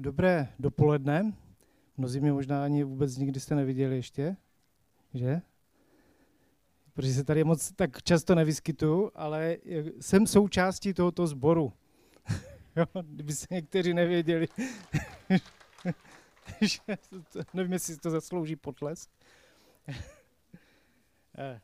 dobré 0.00 0.48
dopoledne. 0.58 1.32
Mnozí 1.96 2.20
mě 2.20 2.32
možná 2.32 2.64
ani 2.64 2.84
vůbec 2.84 3.16
nikdy 3.16 3.40
jste 3.40 3.54
neviděli 3.54 3.96
ještě, 3.96 4.36
že? 5.14 5.40
Protože 6.92 7.14
se 7.14 7.24
tady 7.24 7.44
moc 7.44 7.72
tak 7.72 8.02
často 8.02 8.34
nevyskytuju, 8.34 9.10
ale 9.14 9.56
jsem 10.00 10.26
součástí 10.26 10.94
tohoto 10.94 11.26
sboru. 11.26 11.72
Kdyby 13.02 13.32
se 13.32 13.46
někteří 13.50 13.94
nevěděli, 13.94 14.48
nevím, 17.54 17.72
jestli 17.72 17.96
to 17.96 18.10
zaslouží 18.10 18.56
potlesk. 18.56 19.10
Eh, 21.38 21.60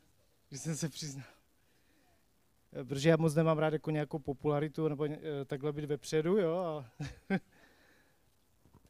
že 0.51 0.59
jsem 0.59 0.77
se 0.77 0.89
přiznal. 0.89 1.27
Eh, 2.73 2.85
protože 2.85 3.09
já 3.09 3.17
moc 3.17 3.35
nemám 3.35 3.59
rád 3.59 3.73
jako 3.73 3.91
nějakou 3.91 4.19
popularitu 4.19 4.89
nebo 4.89 5.05
eh, 5.05 5.45
takhle 5.45 5.73
být 5.73 5.85
vepředu, 5.85 6.39
jo. 6.39 6.59
A 6.59 6.91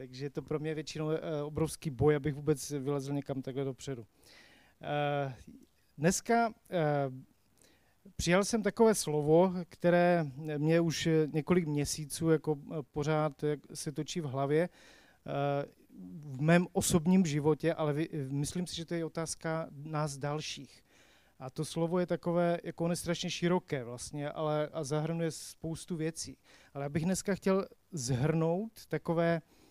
takže 0.02 0.27
je 0.27 0.30
to 0.30 0.42
pro 0.42 0.59
mě 0.59 0.74
většinou 0.74 1.09
obrovský 1.45 1.91
boj, 1.91 2.16
abych 2.16 2.34
vůbec 2.34 2.70
vylezl 2.70 3.12
někam 3.12 3.42
takhle 3.42 3.65
dopředu. 3.65 4.06
Dneska 5.98 6.55
přijal 8.16 8.45
jsem 8.45 8.62
takové 8.62 8.95
slovo, 8.95 9.55
které 9.69 10.27
mě 10.59 10.80
už 10.80 11.09
několik 11.33 11.66
měsíců 11.66 12.30
jako 12.30 12.59
pořád 12.92 13.45
se 13.75 13.92
točí 13.92 14.20
v 14.20 14.25
hlavě 14.25 14.69
v 16.25 16.41
mém 16.41 16.66
osobním 16.73 17.27
životě, 17.27 17.75
ale 17.75 17.95
myslím 18.28 18.66
si, 18.66 18.77
že 18.77 18.84
to 18.84 18.95
je 18.95 19.05
otázka 19.05 19.69
nás 19.70 20.16
dalších. 20.19 20.84
A 21.39 21.50
to 21.50 21.64
slovo 21.64 21.98
je 21.98 22.06
takové, 22.06 22.59
jako 22.64 22.84
ono 22.84 22.92
je 22.92 22.97
strašně 22.97 23.30
široké 23.30 23.84
vlastně, 23.84 24.30
ale 24.30 24.69
a 24.73 24.84
zahrnuje 24.84 25.30
spoustu 25.30 25.97
věcí. 25.97 26.37
Ale 26.75 26.84
já 26.84 26.89
bych 26.89 27.05
dneska 27.05 27.34
chtěl 27.34 27.66
zhrnout 27.92 28.87
takové 28.89 29.42
eh, 29.45 29.61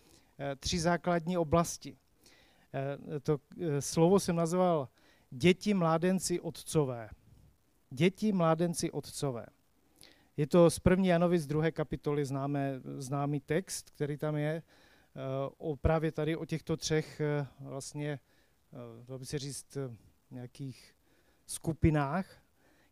tři 0.56 0.80
základní 0.80 1.38
oblasti. 1.38 1.96
Eh, 2.74 3.20
to 3.20 3.38
eh, 3.60 3.82
slovo 3.82 4.20
jsem 4.20 4.36
nazval 4.36 4.88
děti, 5.30 5.74
mládenci, 5.74 6.40
otcové. 6.40 7.10
Děti, 7.90 8.32
mládenci, 8.32 8.90
otcové. 8.90 9.46
Je 10.36 10.46
to 10.46 10.70
z 10.70 10.78
první 10.78 11.08
Janovi 11.08 11.38
z 11.38 11.46
druhé 11.46 11.72
kapitoly 11.72 12.24
známé, 12.24 12.80
známý 12.98 13.40
text, 13.40 13.90
který 13.90 14.16
tam 14.16 14.36
je, 14.36 14.62
o 15.58 15.76
právě 15.76 16.12
tady 16.12 16.36
o 16.36 16.44
těchto 16.44 16.76
třech 16.76 17.20
vlastně, 17.60 18.20
dalo 19.06 19.18
by 19.18 19.26
se 19.26 19.38
říct, 19.38 19.78
nějakých 20.30 20.94
skupinách, 21.46 22.42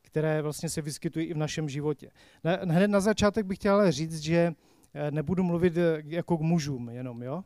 které 0.03 0.43
vlastně 0.43 0.69
se 0.69 0.83
vyskytují 0.83 1.27
i 1.27 1.35
v 1.35 1.37
našem 1.37 1.69
životě. 1.69 2.11
Hned 2.45 2.89
na 2.89 3.01
začátek 3.01 3.47
bych 3.47 3.59
chtěl 3.59 3.75
ale 3.75 3.93
říct, 3.93 4.21
že 4.21 4.37
eh, 4.37 4.55
nebudu 5.11 5.43
mluvit 5.43 5.77
eh, 5.77 6.03
jako 6.07 6.39
k 6.39 6.41
mužům 6.41 6.89
jenom, 6.89 7.23
jo? 7.23 7.45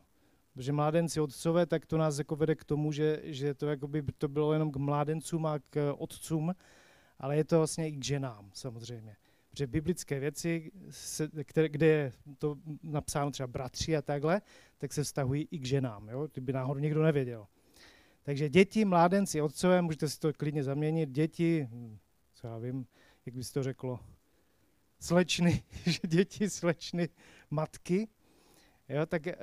Protože 0.53 0.71
mládenci 0.71 1.19
otcové, 1.19 1.65
tak 1.65 1.85
to 1.85 1.97
nás 1.97 2.17
jako 2.17 2.35
vede 2.35 2.55
k 2.55 2.63
tomu, 2.63 2.91
že, 2.91 3.19
že 3.23 3.53
to 3.53 3.67
jako 3.67 3.87
by 3.87 4.03
to 4.17 4.27
bylo 4.27 4.53
jenom 4.53 4.71
k 4.71 4.75
mládencům 4.75 5.45
a 5.45 5.59
k 5.69 5.93
otcům, 5.97 6.55
ale 7.19 7.37
je 7.37 7.43
to 7.43 7.57
vlastně 7.57 7.89
i 7.89 7.91
k 7.91 8.03
ženám 8.03 8.49
samozřejmě. 8.53 9.15
Protože 9.49 9.67
biblické 9.67 10.19
věci, 10.19 10.71
se, 10.89 11.29
které, 11.43 11.69
kde 11.69 11.85
je 11.85 12.13
to 12.37 12.55
napsáno 12.83 13.31
třeba 13.31 13.47
bratři 13.47 13.97
a 13.97 14.01
takhle, 14.01 14.41
tak 14.77 14.93
se 14.93 15.03
vztahují 15.03 15.47
i 15.51 15.59
k 15.59 15.65
ženám, 15.65 16.09
jo? 16.09 16.27
kdyby 16.33 16.53
náhodou 16.53 16.79
někdo 16.79 17.03
nevěděl. 17.03 17.47
Takže 18.23 18.49
děti, 18.49 18.85
mládenci, 18.85 19.41
otcové, 19.41 19.81
můžete 19.81 20.09
si 20.09 20.19
to 20.19 20.33
klidně 20.33 20.63
zaměnit, 20.63 21.09
děti, 21.09 21.67
hm, 21.71 21.97
co 22.33 22.47
já 22.47 22.57
vím, 22.57 22.85
jak 23.25 23.35
bys 23.35 23.51
to 23.51 23.63
řeklo, 23.63 23.99
slečny, 24.99 25.63
že 25.85 25.99
děti, 26.07 26.49
slečny, 26.49 27.09
matky, 27.51 28.07
jo, 28.89 29.05
tak 29.05 29.27
e, 29.27 29.35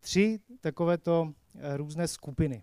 tři 0.00 0.40
takovéto 0.60 1.32
e, 1.54 1.76
různé 1.76 2.08
skupiny. 2.08 2.62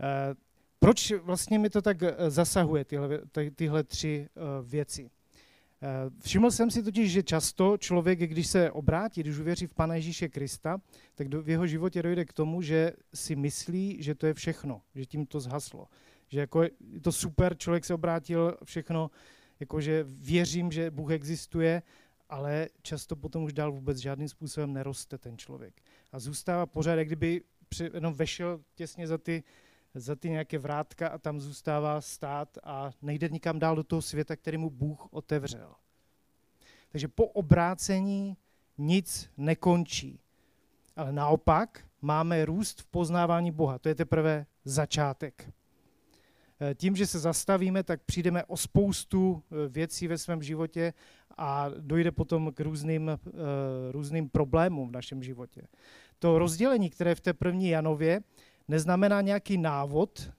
E, 0.00 0.34
proč 0.78 1.12
vlastně 1.12 1.58
mi 1.58 1.70
to 1.70 1.82
tak 1.82 1.96
zasahuje, 2.28 2.84
tyhle, 2.84 3.20
tyhle 3.54 3.84
tři 3.84 4.28
věci? 4.62 5.10
Eh, 5.82 6.10
všiml 6.22 6.50
jsem 6.50 6.70
si 6.70 6.82
totiž, 6.82 7.12
že 7.12 7.22
často 7.22 7.76
člověk, 7.78 8.18
když 8.18 8.46
se 8.46 8.70
obrátí, 8.70 9.20
když 9.20 9.38
uvěří 9.38 9.66
v 9.66 9.74
Pana 9.74 9.94
Ježíše 9.94 10.28
Krista, 10.28 10.78
tak 11.14 11.34
v 11.34 11.48
jeho 11.48 11.66
životě 11.66 12.02
dojde 12.02 12.24
k 12.24 12.32
tomu, 12.32 12.62
že 12.62 12.92
si 13.14 13.36
myslí, 13.36 14.02
že 14.02 14.14
to 14.14 14.26
je 14.26 14.34
všechno, 14.34 14.82
že 14.94 15.06
tím 15.06 15.26
to 15.26 15.40
zhaslo. 15.40 15.86
Že 16.28 16.40
jako 16.40 16.62
je 16.62 16.70
to 17.02 17.12
super, 17.12 17.56
člověk 17.56 17.84
se 17.84 17.94
obrátil, 17.94 18.56
všechno, 18.64 19.10
jakože 19.60 20.04
věřím, 20.08 20.72
že 20.72 20.90
Bůh 20.90 21.10
existuje, 21.10 21.82
ale 22.28 22.68
často 22.82 23.16
potom 23.16 23.44
už 23.44 23.52
dál 23.52 23.72
vůbec 23.72 23.98
žádným 23.98 24.28
způsobem 24.28 24.72
neroste 24.72 25.18
ten 25.18 25.38
člověk. 25.38 25.82
A 26.12 26.18
zůstává 26.18 26.66
pořád, 26.66 26.94
jak 26.94 27.06
kdyby 27.06 27.42
jenom 27.94 28.14
vešel 28.14 28.60
těsně 28.74 29.06
za 29.06 29.18
ty 29.18 29.44
za 29.94 30.16
ty 30.16 30.30
nějaké 30.30 30.58
vrátka 30.58 31.08
a 31.08 31.18
tam 31.18 31.40
zůstává 31.40 32.00
stát 32.00 32.58
a 32.62 32.90
nejde 33.02 33.28
nikam 33.28 33.58
dál 33.58 33.76
do 33.76 33.84
toho 33.84 34.02
světa, 34.02 34.36
který 34.36 34.58
mu 34.58 34.70
Bůh 34.70 35.08
otevřel. 35.10 35.74
Takže 36.88 37.08
po 37.08 37.26
obrácení 37.26 38.36
nic 38.78 39.30
nekončí. 39.36 40.20
Ale 40.96 41.12
naopak 41.12 41.84
máme 42.02 42.44
růst 42.44 42.80
v 42.80 42.86
poznávání 42.86 43.50
Boha. 43.50 43.78
To 43.78 43.88
je 43.88 43.94
teprve 43.94 44.46
začátek. 44.64 45.52
E, 46.60 46.74
tím, 46.74 46.96
že 46.96 47.06
se 47.06 47.18
zastavíme, 47.18 47.82
tak 47.82 48.02
přijdeme 48.02 48.44
o 48.44 48.56
spoustu 48.56 49.42
e, 49.50 49.68
věcí 49.68 50.08
ve 50.08 50.18
svém 50.18 50.42
životě 50.42 50.92
a 51.38 51.70
dojde 51.78 52.10
potom 52.10 52.52
k 52.54 52.60
různým, 52.60 53.08
e, 53.08 53.18
různým 53.92 54.28
problémům 54.28 54.88
v 54.88 54.92
našem 54.92 55.22
životě. 55.22 55.62
To 56.18 56.38
rozdělení, 56.38 56.90
které 56.90 57.14
v 57.14 57.20
té 57.20 57.32
první 57.32 57.68
Janově 57.68 58.20
neznamená 58.68 59.20
nějaký 59.20 59.58
návod, 59.58 60.30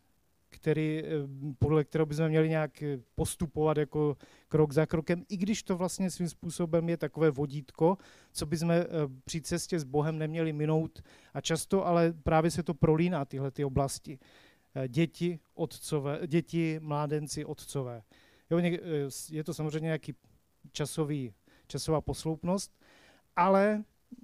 který, 0.49 1.03
eh, 1.03 1.09
podle 1.59 1.83
kterého 1.83 2.05
bychom 2.05 2.27
měli 2.27 2.49
nějak 2.49 2.83
eh, 2.83 2.99
postupovat 3.15 3.77
jako 3.77 4.17
krok 4.47 4.71
za 4.71 4.85
krokem, 4.85 5.23
i 5.29 5.37
když 5.37 5.63
to 5.63 5.77
vlastně 5.77 6.11
svým 6.11 6.29
způsobem 6.29 6.89
je 6.89 6.97
takové 6.97 7.31
vodítko, 7.31 7.97
co 8.33 8.45
bychom 8.45 8.71
eh, 8.71 8.85
při 9.25 9.41
cestě 9.41 9.79
s 9.79 9.83
Bohem 9.83 10.17
neměli 10.17 10.53
minout. 10.53 11.03
A 11.33 11.41
často 11.41 11.87
ale 11.87 12.13
právě 12.23 12.51
se 12.51 12.63
to 12.63 12.73
prolíná, 12.73 13.25
tyhle 13.25 13.51
ty 13.51 13.65
oblasti. 13.65 14.19
Děti, 14.87 15.39
otcové, 15.53 16.19
děti, 16.27 16.79
mládenci, 16.83 17.45
otcové. 17.45 18.01
Jo, 18.51 18.59
je 19.31 19.43
to 19.43 19.53
samozřejmě 19.53 19.85
nějaký 19.85 20.13
časový, 20.71 21.33
časová 21.67 22.01
posloupnost, 22.01 22.71
ale 23.35 23.83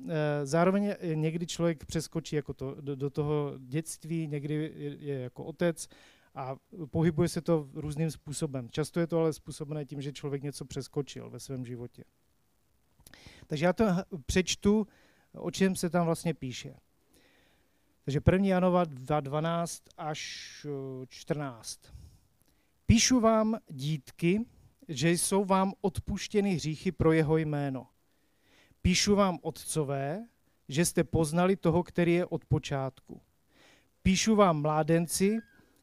Eh, 0.09 0.45
zároveň 0.45 0.93
někdy 1.13 1.47
člověk 1.47 1.85
přeskočí 1.85 2.35
jako 2.35 2.53
to, 2.53 2.75
do, 2.81 2.95
do 2.95 3.09
toho 3.09 3.53
dětství, 3.57 4.27
někdy 4.27 4.53
je, 4.53 4.95
je 4.95 5.19
jako 5.19 5.43
otec 5.43 5.87
a 6.35 6.55
pohybuje 6.91 7.29
se 7.29 7.41
to 7.41 7.69
různým 7.73 8.11
způsobem. 8.11 8.69
Často 8.69 8.99
je 8.99 9.07
to 9.07 9.19
ale 9.19 9.33
způsobené 9.33 9.85
tím, 9.85 10.01
že 10.01 10.13
člověk 10.13 10.43
něco 10.43 10.65
přeskočil 10.65 11.29
ve 11.29 11.39
svém 11.39 11.65
životě. 11.65 12.03
Takže 13.47 13.65
já 13.65 13.73
to 13.73 13.85
přečtu, 14.25 14.87
o 15.33 15.51
čem 15.51 15.75
se 15.75 15.89
tam 15.89 16.05
vlastně 16.05 16.33
píše. 16.33 16.75
Takže 18.05 18.19
1. 18.31 18.47
Janova 18.47 18.83
12 19.19 19.83
až 19.97 20.65
14. 21.09 21.79
Píšu 22.85 23.19
vám, 23.19 23.57
dítky, 23.69 24.45
že 24.87 25.11
jsou 25.11 25.45
vám 25.45 25.73
odpuštěny 25.81 26.53
hříchy 26.53 26.91
pro 26.91 27.11
jeho 27.11 27.37
jméno. 27.37 27.87
Píšu 28.81 29.15
vám, 29.15 29.39
otcové, 29.41 30.25
že 30.69 30.85
jste 30.85 31.03
poznali 31.03 31.55
toho, 31.55 31.83
který 31.83 32.13
je 32.13 32.25
od 32.25 32.45
počátku. 32.45 33.21
Píšu 34.03 34.35
vám, 34.35 34.61
mládenci, 34.61 35.39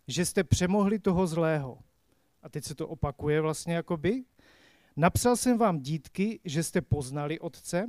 že 0.09 0.25
jste 0.25 0.45
přemohli 0.45 0.99
toho 0.99 1.27
zlého. 1.27 1.79
A 2.43 2.49
teď 2.49 2.65
se 2.65 2.75
to 2.75 2.89
opakuje 2.89 3.41
vlastně 3.41 3.75
jakoby. 3.75 4.25
Napsal 4.97 5.37
jsem 5.37 5.59
vám, 5.59 5.81
dítky, 5.81 6.41
že 6.45 6.63
jste 6.63 6.81
poznali 6.81 7.41
otce. 7.41 7.87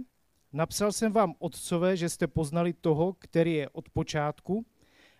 Napsal 0.53 0.91
jsem 0.91 1.12
vám, 1.12 1.34
otcové, 1.40 1.98
že 1.98 2.09
jste 2.09 2.27
poznali 2.27 2.74
toho, 2.74 3.13
který 3.13 3.54
je 3.54 3.69
od 3.69 3.89
počátku. 3.89 4.66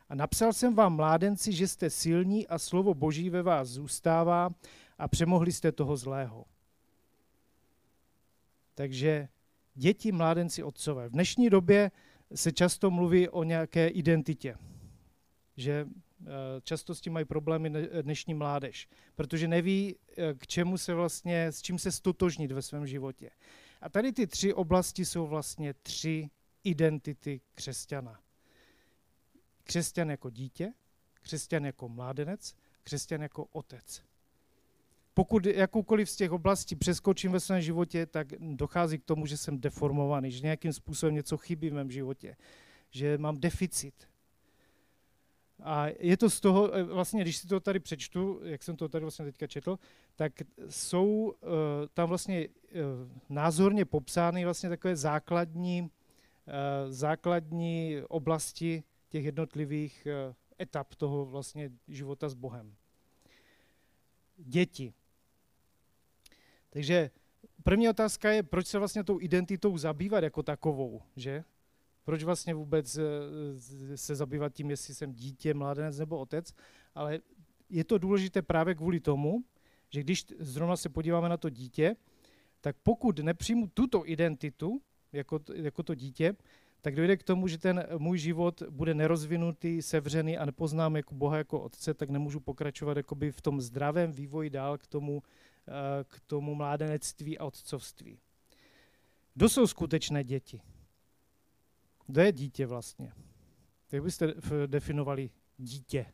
A 0.10 0.16
napsal 0.16 0.54
jsem 0.54 0.76
vám, 0.76 0.96
mládenci, 0.96 1.52
že 1.52 1.68
jste 1.68 1.90
silní 1.90 2.48
a 2.48 2.60
slovo 2.60 2.94
Boží 2.94 3.30
ve 3.30 3.42
vás 3.44 3.68
zůstává 3.68 4.50
a 5.04 5.08
přemohli 5.08 5.52
jste 5.52 5.72
toho 5.72 5.98
zlého. 5.98 6.46
Takže 8.76 9.28
děti, 9.76 10.12
mládenci, 10.12 10.64
otcové. 10.64 11.10
V 11.10 11.12
dnešní 11.12 11.50
době 11.50 11.92
se 12.36 12.52
často 12.52 12.92
mluví 12.92 13.30
o 13.30 13.44
nějaké 13.44 13.88
identitě, 13.88 14.58
že 15.58 15.88
eh, 15.88 16.28
často 16.64 16.96
s 16.96 17.02
tím 17.02 17.14
mají 17.14 17.26
problémy 17.26 17.70
dnešní 18.02 18.34
mládež, 18.34 18.88
protože 19.16 19.48
neví, 19.48 19.96
eh, 20.18 20.34
k 20.34 20.48
čemu 20.48 20.78
se 20.78 20.94
vlastně, 20.94 21.48
s 21.48 21.62
čím 21.62 21.80
se 21.80 21.92
stotožnit 21.92 22.52
ve 22.52 22.62
svém 22.62 22.88
životě. 22.88 23.30
A 23.82 23.90
tady 23.90 24.12
ty 24.12 24.28
tři 24.28 24.54
oblasti 24.54 25.06
jsou 25.06 25.28
vlastně 25.28 25.74
tři 25.74 26.30
identity 26.64 27.42
křesťana. 27.56 28.20
Křesťan 29.64 30.10
jako 30.10 30.30
dítě, 30.30 30.74
křesťan 31.22 31.66
jako 31.66 31.90
mládenec, 31.90 32.56
křesťan 32.84 33.22
jako 33.22 33.46
otec. 33.46 34.13
Pokud 35.14 35.46
jakoukoliv 35.46 36.10
z 36.10 36.16
těch 36.16 36.32
oblastí 36.32 36.76
přeskočím 36.76 37.32
ve 37.32 37.40
svém 37.40 37.62
životě, 37.62 38.06
tak 38.06 38.28
dochází 38.40 38.98
k 38.98 39.06
tomu, 39.06 39.26
že 39.26 39.38
jsem 39.38 39.60
deformovaný, 39.60 40.32
že 40.32 40.42
nějakým 40.42 40.74
způsobem 40.74 41.16
něco 41.16 41.38
chybí 41.38 41.70
v 41.70 41.74
mém 41.74 41.92
životě, 41.92 42.36
že 42.92 43.18
mám 43.18 43.38
deficit. 43.38 43.94
A 45.64 45.86
je 46.00 46.18
to 46.18 46.30
z 46.30 46.40
toho, 46.40 46.74
eh, 46.76 46.84
vlastně, 46.84 47.22
když 47.22 47.38
si 47.38 47.48
to 47.48 47.60
tady 47.60 47.80
přečtu, 47.80 48.40
jak 48.44 48.64
jsem 48.64 48.76
to 48.76 48.90
tady 48.90 49.02
vlastně 49.02 49.26
teďka 49.26 49.48
četl, 49.48 49.80
tak 50.16 50.34
jsou 50.70 51.34
uh, 51.42 51.50
tam 51.94 52.10
vlastně 52.10 52.48
uh, 52.48 52.54
názorně 53.30 53.86
popsány 53.86 54.46
vlastně 54.46 54.70
takové 54.70 54.96
základní, 54.96 55.82
uh, 55.82 55.88
základní 56.90 57.98
oblasti 58.08 58.84
těch 59.10 59.26
jednotlivých 59.26 60.08
etap 60.62 60.96
toho 60.96 61.26
vlastně 61.26 61.72
života 61.88 62.30
s 62.30 62.34
Bohem. 62.34 62.76
Děti. 64.38 64.94
Takže 66.74 67.10
první 67.64 67.90
otázka 67.90 68.32
je, 68.32 68.44
proč 68.44 68.68
se 68.68 68.80
vlastně 68.80 69.04
tou 69.04 69.20
identitou 69.22 69.78
zabývat 69.78 70.24
jako 70.24 70.44
takovou, 70.44 71.02
že? 71.16 71.44
Proč 72.04 72.24
vlastně 72.24 72.54
vůbec 72.54 72.98
eh, 72.98 73.98
se 73.98 74.16
zabývat 74.16 74.54
tím, 74.54 74.70
jestli 74.70 74.96
jsem 74.96 75.14
dítě, 75.14 75.54
mládenec 75.54 76.00
nebo 76.00 76.20
otec, 76.20 76.54
ale 76.96 77.20
je 77.70 77.84
to 77.84 77.98
důležité 77.98 78.42
právě 78.42 78.76
kvůli 78.76 79.00
tomu, 79.00 79.44
že 79.90 80.02
když 80.02 80.26
zrovna 80.40 80.76
se 80.76 80.90
podíváme 80.90 81.30
na 81.30 81.38
to 81.38 81.50
dítě, 81.50 81.96
tak 82.62 82.76
pokud 82.84 83.20
nepřijmu 83.20 83.68
tuto 83.68 84.10
identitu 84.10 84.82
jako, 85.12 85.40
jako 85.54 85.84
to 85.84 85.96
dítě, 85.96 86.36
tak 86.82 86.96
dojde 86.96 87.18
k 87.18 87.24
tomu, 87.24 87.48
že 87.48 87.58
ten 87.58 87.88
můj 87.98 88.18
život 88.18 88.64
bude 88.70 88.94
nerozvinutý, 88.94 89.82
sevřený 89.82 90.38
a 90.38 90.46
nepoznám 90.46 90.96
jako 90.96 91.16
Boha 91.16 91.38
jako 91.38 91.62
Otce, 91.62 91.94
tak 91.94 92.10
nemůžu 92.10 92.40
pokračovat 92.40 92.98
v 93.32 93.42
tom 93.42 93.62
zdravém 93.62 94.12
vývoji 94.12 94.50
dál 94.50 94.78
k 94.78 94.88
tomu, 94.88 95.24
k 96.04 96.20
tomu 96.20 96.56
mládenectví 96.56 97.38
a 97.38 97.46
otcovství. 97.46 98.20
Kdo 99.34 99.50
jsou 99.50 99.68
skutečné 99.68 100.24
děti? 100.24 100.62
Kdo 102.06 102.22
je 102.22 102.32
dítě 102.32 102.66
vlastně? 102.66 103.14
Jak 103.92 104.04
byste 104.04 104.34
definovali 104.68 105.30
dítě? 105.58 106.14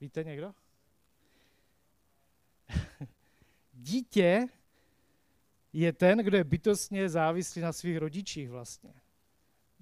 Víte 0.00 0.24
někdo? 0.24 0.54
dítě 3.72 4.46
je 5.72 5.92
ten, 5.92 6.18
kdo 6.18 6.36
je 6.36 6.44
bytostně 6.44 7.08
závislý 7.08 7.62
na 7.62 7.72
svých 7.72 7.98
rodičích 7.98 8.50
vlastně. 8.50 8.94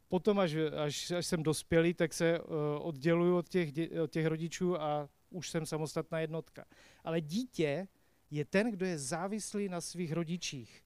Potom, 0.08 0.38
až, 0.38 0.54
až, 0.84 1.10
až 1.10 1.26
jsem 1.26 1.42
dospělý, 1.42 1.94
tak 1.94 2.12
se 2.12 2.40
uh, 2.40 2.46
odděluju 2.80 3.36
od 3.36 3.48
těch, 3.48 3.72
od 4.02 4.10
těch 4.10 4.26
rodičů 4.26 4.80
a 4.80 5.08
už 5.30 5.50
jsem 5.50 5.66
samostatná 5.66 6.20
jednotka. 6.20 6.64
Ale 7.04 7.20
dítě 7.20 7.88
je 8.30 8.44
ten, 8.44 8.70
kdo 8.70 8.86
je 8.86 8.98
závislý 8.98 9.68
na 9.68 9.80
svých 9.80 10.12
rodičích. 10.12 10.82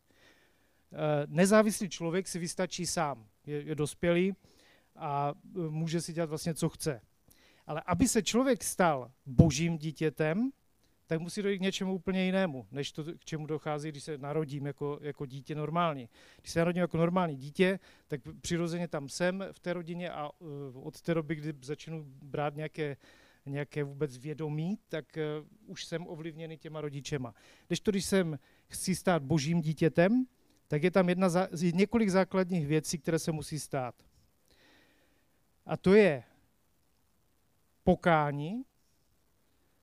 Uh, 0.93 0.99
nezávislý 1.27 1.89
člověk 1.89 2.29
si 2.29 2.39
vystačí 2.39 2.87
sám. 2.87 3.27
Je, 3.47 3.63
je 3.63 3.75
dospělý 3.75 4.35
a 4.97 5.35
uh, 5.57 5.71
může 5.71 6.01
si 6.01 6.13
dělat 6.13 6.31
vlastně, 6.31 6.55
co 6.55 6.69
chce. 6.69 7.01
Ale 7.67 7.83
aby 7.87 8.09
se 8.09 8.23
člověk 8.23 8.65
stal 8.65 9.13
božím 9.27 9.79
dítětem, 9.79 10.51
tak 11.11 11.21
musí 11.21 11.43
dojít 11.43 11.59
k 11.59 11.63
něčemu 11.63 11.95
úplně 11.95 12.25
jinému, 12.25 12.67
než 12.71 12.93
to, 12.93 13.05
k 13.05 13.25
čemu 13.25 13.47
dochází, 13.47 13.89
když 13.89 14.03
se 14.03 14.19
narodím 14.19 14.67
jako, 14.67 14.99
jako 15.03 15.27
dítě 15.27 15.55
normální. 15.55 16.09
Když 16.41 16.53
se 16.53 16.59
narodím 16.59 16.81
jako 16.81 16.97
normální 16.97 17.37
dítě, 17.37 17.79
tak 18.07 18.21
přirozeně 18.41 18.89
tam 18.89 19.09
jsem 19.09 19.45
v 19.53 19.59
té 19.59 19.73
rodině 19.73 20.11
a 20.11 20.31
uh, 20.39 20.87
od 20.87 21.01
té 21.01 21.15
doby, 21.15 21.35
kdy 21.35 21.55
začnu 21.61 22.05
brát 22.07 22.55
nějaké, 22.55 22.97
nějaké 23.47 23.85
vůbec 23.85 24.17
vědomí, 24.17 24.79
tak 24.89 25.05
uh, 25.17 25.47
už 25.71 25.85
jsem 25.85 26.07
ovlivněný 26.07 26.59
těma 26.59 26.81
rodičema. 26.81 27.35
Když 27.67 27.81
to, 27.81 27.91
když 27.91 28.05
jsem 28.05 28.39
chci 28.67 28.95
stát 28.95 29.23
božím 29.23 29.61
dítětem, 29.61 30.27
tak 30.69 30.83
je 30.83 30.91
tam 30.91 31.09
jedna 31.09 31.29
za, 31.29 31.49
několik 31.75 32.09
základních 32.09 32.67
věcí, 32.67 32.99
které 32.99 33.19
se 33.19 33.33
musí 33.33 33.59
stát. 33.59 33.95
A 35.67 35.77
to 35.77 35.95
je 35.95 36.23
pokání, 37.85 38.63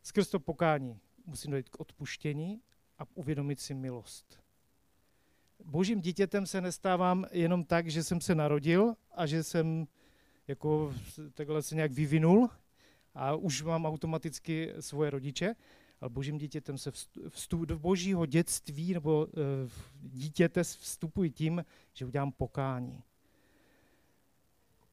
skrz 0.04 0.30
to 0.30 0.40
pokání 0.40 1.00
musím 1.28 1.52
dojít 1.52 1.70
k 1.70 1.80
odpuštění 1.80 2.62
a 3.00 3.04
uvědomit 3.16 3.60
si 3.60 3.74
milost. 3.74 4.40
Božím 5.64 6.02
dítětem 6.02 6.46
se 6.46 6.62
nestávám 6.62 7.26
jenom 7.32 7.64
tak, 7.64 7.88
že 7.88 8.04
jsem 8.04 8.22
se 8.22 8.36
narodil 8.36 8.94
a 9.12 9.26
že 9.26 9.44
jsem 9.44 9.88
jako 10.48 10.94
takhle 11.34 11.62
se 11.62 11.76
nějak 11.76 11.92
vyvinul 11.92 12.50
a 13.14 13.36
už 13.36 13.62
mám 13.62 13.86
automaticky 13.86 14.74
svoje 14.80 15.10
rodiče, 15.10 15.56
ale 16.02 16.10
božím 16.10 16.38
dítětem 16.38 16.78
se 16.78 16.92
vstup, 17.30 17.62
do 17.62 17.80
božího 17.80 18.26
dětství 18.26 18.94
nebo 18.94 19.26
uh, 19.26 19.32
dítěte 20.02 20.64
vstupuji 20.64 21.32
tím, 21.32 21.66
že 21.94 22.06
udělám 22.06 22.32
pokání. 22.32 23.04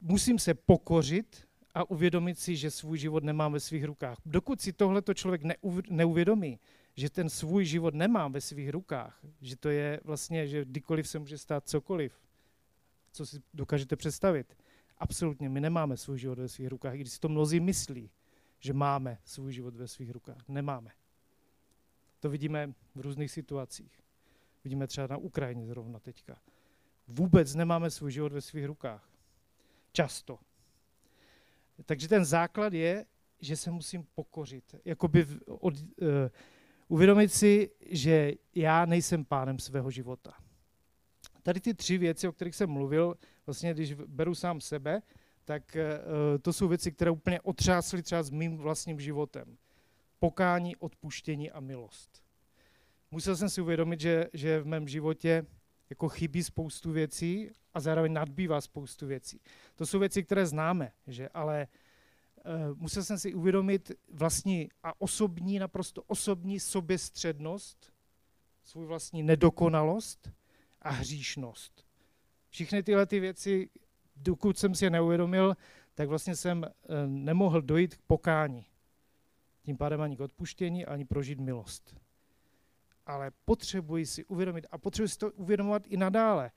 Musím 0.01 0.39
se 0.39 0.53
pokořit 0.53 1.47
a 1.75 1.89
uvědomit 1.89 2.39
si, 2.39 2.55
že 2.55 2.71
svůj 2.71 2.97
život 2.97 3.23
nemám 3.23 3.53
ve 3.53 3.59
svých 3.59 3.83
rukách. 3.83 4.17
Dokud 4.25 4.61
si 4.61 4.73
tohleto 4.73 5.13
člověk 5.13 5.41
neuvědomí, 5.89 6.59
že 6.95 7.09
ten 7.09 7.29
svůj 7.29 7.65
život 7.65 7.93
nemám 7.93 8.31
ve 8.31 8.41
svých 8.41 8.69
rukách, 8.69 9.19
že 9.41 9.55
to 9.55 9.69
je 9.69 9.99
vlastně, 10.03 10.47
že 10.47 10.65
kdykoliv 10.65 11.07
se 11.07 11.19
může 11.19 11.37
stát 11.37 11.69
cokoliv, 11.69 12.21
co 13.11 13.25
si 13.25 13.41
dokážete 13.53 13.95
představit. 13.95 14.57
Absolutně, 14.97 15.49
my 15.49 15.61
nemáme 15.61 15.97
svůj 15.97 16.19
život 16.19 16.39
ve 16.39 16.47
svých 16.47 16.67
rukách, 16.67 16.95
i 16.95 16.97
když 16.97 17.13
si 17.13 17.19
to 17.19 17.29
mnozí 17.29 17.59
myslí, 17.59 18.11
že 18.59 18.73
máme 18.73 19.17
svůj 19.23 19.53
život 19.53 19.75
ve 19.75 19.87
svých 19.87 20.11
rukách. 20.11 20.47
Nemáme. 20.47 20.91
To 22.19 22.29
vidíme 22.29 22.73
v 22.95 22.99
různých 22.99 23.31
situacích. 23.31 24.01
Vidíme 24.63 24.87
třeba 24.87 25.07
na 25.07 25.17
Ukrajině 25.17 25.65
zrovna 25.65 25.99
teďka. 25.99 26.37
Vůbec 27.07 27.55
nemáme 27.55 27.89
svůj 27.89 28.11
život 28.11 28.31
ve 28.31 28.41
svých 28.41 28.65
rukách. 28.65 29.09
Často. 29.91 30.39
Takže 31.85 32.07
ten 32.07 32.25
základ 32.25 32.73
je, 32.73 33.05
že 33.39 33.55
se 33.55 33.71
musím 33.71 34.07
pokořit. 34.15 34.75
Jakoby 34.85 35.27
od, 35.47 35.73
uh, 35.73 36.07
uvědomit 36.87 37.33
si, 37.33 37.71
že 37.89 38.33
já 38.55 38.85
nejsem 38.85 39.25
pánem 39.25 39.59
svého 39.59 39.91
života. 39.91 40.33
Tady 41.43 41.59
ty 41.59 41.73
tři 41.73 41.97
věci, 41.97 42.27
o 42.27 42.31
kterých 42.31 42.55
jsem 42.55 42.69
mluvil, 42.69 43.15
vlastně 43.45 43.73
když 43.73 43.93
beru 43.93 44.35
sám 44.35 44.61
sebe, 44.61 45.01
tak 45.45 45.77
uh, 45.77 46.37
to 46.41 46.53
jsou 46.53 46.67
věci, 46.67 46.91
které 46.91 47.11
úplně 47.11 47.41
otřásly 47.41 48.03
třeba 48.03 48.23
s 48.23 48.29
mým 48.29 48.57
vlastním 48.57 48.99
životem. 48.99 49.57
Pokání, 50.19 50.75
odpuštění 50.75 51.51
a 51.51 51.59
milost. 51.59 52.23
Musel 53.11 53.35
jsem 53.35 53.49
si 53.49 53.61
uvědomit, 53.61 53.99
že, 53.99 54.27
že 54.33 54.61
v 54.61 54.65
mém 54.65 54.87
životě 54.87 55.45
jako 55.89 56.09
chybí 56.09 56.43
spoustu 56.43 56.91
věcí 56.91 57.49
a 57.73 57.79
zároveň 57.79 58.13
nadbývá 58.13 58.61
spoustu 58.61 59.07
věcí. 59.07 59.41
To 59.75 59.85
jsou 59.85 59.99
věci, 59.99 60.23
které 60.23 60.45
známe, 60.45 60.91
že? 61.07 61.29
ale 61.29 61.67
uh, 62.45 62.77
musel 62.77 63.03
jsem 63.03 63.19
si 63.19 63.33
uvědomit 63.33 63.91
vlastní 64.09 64.69
a 64.83 65.01
osobní, 65.01 65.59
naprosto 65.59 66.03
osobní 66.03 66.59
soběstřednost, 66.59 67.93
svůj 68.63 68.85
vlastní 68.85 69.23
nedokonalost 69.23 70.31
a 70.81 70.89
hříšnost. 70.89 71.85
Všechny 72.49 72.83
tyhle 72.83 73.05
ty 73.05 73.19
věci, 73.19 73.69
dokud 74.15 74.57
jsem 74.57 74.75
si 74.75 74.85
je 74.85 74.89
neuvědomil, 74.89 75.57
tak 75.93 76.09
vlastně 76.09 76.35
jsem 76.35 76.63
uh, 76.63 76.95
nemohl 77.07 77.61
dojít 77.61 77.95
k 77.95 78.01
pokání. 78.01 78.65
Tím 79.61 79.77
pádem 79.77 80.01
ani 80.01 80.17
k 80.17 80.19
odpuštění, 80.19 80.85
ani 80.85 81.05
prožít 81.05 81.39
milost 81.39 82.04
ale 83.05 83.31
potřebuji 83.45 84.05
si 84.05 84.25
uvědomit 84.25 84.67
a 84.71 84.77
potřebuji 84.77 85.07
si 85.07 85.17
to 85.17 85.31
uvědomovat 85.31 85.87
i 85.87 85.97
nadále. 85.97 86.51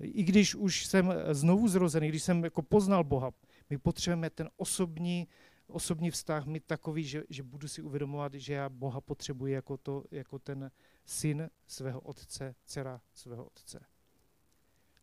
I 0.00 0.22
když 0.22 0.54
už 0.54 0.86
jsem 0.86 1.14
znovu 1.30 1.68
zrozený, 1.68 2.08
když 2.08 2.22
jsem 2.22 2.44
jako 2.44 2.62
poznal 2.62 3.04
Boha, 3.04 3.30
my 3.70 3.78
potřebujeme 3.78 4.30
ten 4.30 4.50
osobní, 4.56 5.28
osobní 5.66 6.10
vztah 6.10 6.46
mít 6.46 6.64
takový, 6.64 7.04
že, 7.04 7.22
že 7.28 7.42
budu 7.42 7.68
si 7.68 7.82
uvědomovat, 7.82 8.34
že 8.34 8.52
já 8.52 8.68
Boha 8.68 9.00
potřebuji 9.00 9.52
jako, 9.52 9.76
to, 9.76 10.04
jako 10.10 10.38
ten 10.38 10.70
syn 11.06 11.50
svého 11.66 12.00
otce, 12.00 12.54
dcera 12.64 13.00
svého 13.14 13.44
otce. 13.44 13.80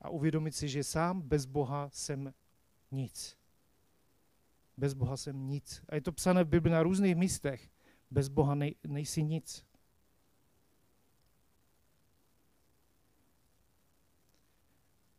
A 0.02 0.10
uvědomit 0.10 0.56
si, 0.56 0.70
že 0.70 0.84
sám 0.84 1.22
bez 1.22 1.46
Boha 1.46 1.90
jsem 1.94 2.34
nic. 2.92 3.38
Bez 4.78 4.94
Boha 4.94 5.18
jsem 5.18 5.48
nic. 5.48 5.84
A 5.90 5.96
je 5.96 6.02
to 6.02 6.12
psané 6.12 6.44
v 6.44 6.48
Bibli 6.48 6.72
na 6.72 6.84
různých 6.84 7.16
místech. 7.16 7.70
Bez 8.12 8.28
Boha 8.28 8.56
nej, 8.56 8.76
nejsi 8.88 9.24
nic. 9.24 9.66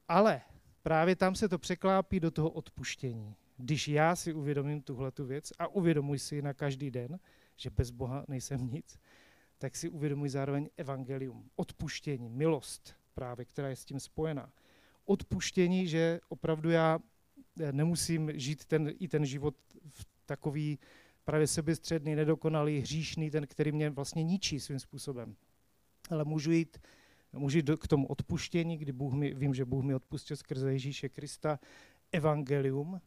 Ale 0.09 0.43
právě 0.83 1.17
tam 1.17 1.35
se 1.35 1.49
to 1.49 1.59
překlápí 1.59 2.21
do 2.21 2.31
toho 2.31 2.51
odpuštění. 2.51 3.37
Když 3.57 3.89
já 3.89 4.17
si 4.17 4.33
uvědomím 4.33 4.83
tuhle 4.83 5.11
tu 5.11 5.25
věc 5.25 5.53
a 5.59 5.67
uvědomuji 5.67 6.19
si 6.19 6.43
na 6.43 6.55
každý 6.55 6.91
den, 6.91 7.19
že 7.57 7.71
bez 7.71 7.91
Boha 7.91 8.25
nejsem 8.29 8.67
nic, 8.67 8.99
tak 9.59 9.77
si 9.77 9.89
uvědomuji 9.89 10.31
zároveň 10.31 10.69
evangelium, 10.77 11.51
odpuštění, 11.57 12.29
milost 12.29 12.95
právě, 13.15 13.45
která 13.45 13.69
je 13.69 13.77
s 13.77 13.85
tím 13.85 14.01
spojená. 14.01 14.53
Odpuštění, 15.05 15.87
že 15.87 16.21
opravdu 16.29 16.71
já 16.71 16.99
nemusím 17.73 18.31
žít 18.35 18.65
ten, 18.65 18.93
i 18.99 19.09
ten 19.09 19.27
život 19.27 19.57
v 19.89 20.07
takový 20.27 20.79
právě 21.25 21.47
sebestředný, 21.47 22.15
nedokonalý, 22.15 22.79
hříšný, 22.79 23.31
ten, 23.31 23.47
který 23.47 23.73
mě 23.73 23.91
vlastně 23.91 24.23
ničí 24.23 24.61
svým 24.61 24.79
způsobem. 24.79 25.37
Ale 26.11 26.25
můžu 26.25 26.53
jít, 26.53 26.79
můžu 27.33 27.61
k 27.81 27.89
tomu 27.89 28.07
odpuštění, 28.07 28.77
kdy 28.77 28.93
Bůh 28.93 29.15
mi, 29.15 29.35
vím, 29.35 29.55
že 29.55 29.65
Bůh 29.65 29.85
mi 29.85 29.95
odpustil 29.95 30.37
skrze 30.37 30.73
Ježíše 30.73 31.09
Krista, 31.09 31.59
evangelium, 32.13 33.01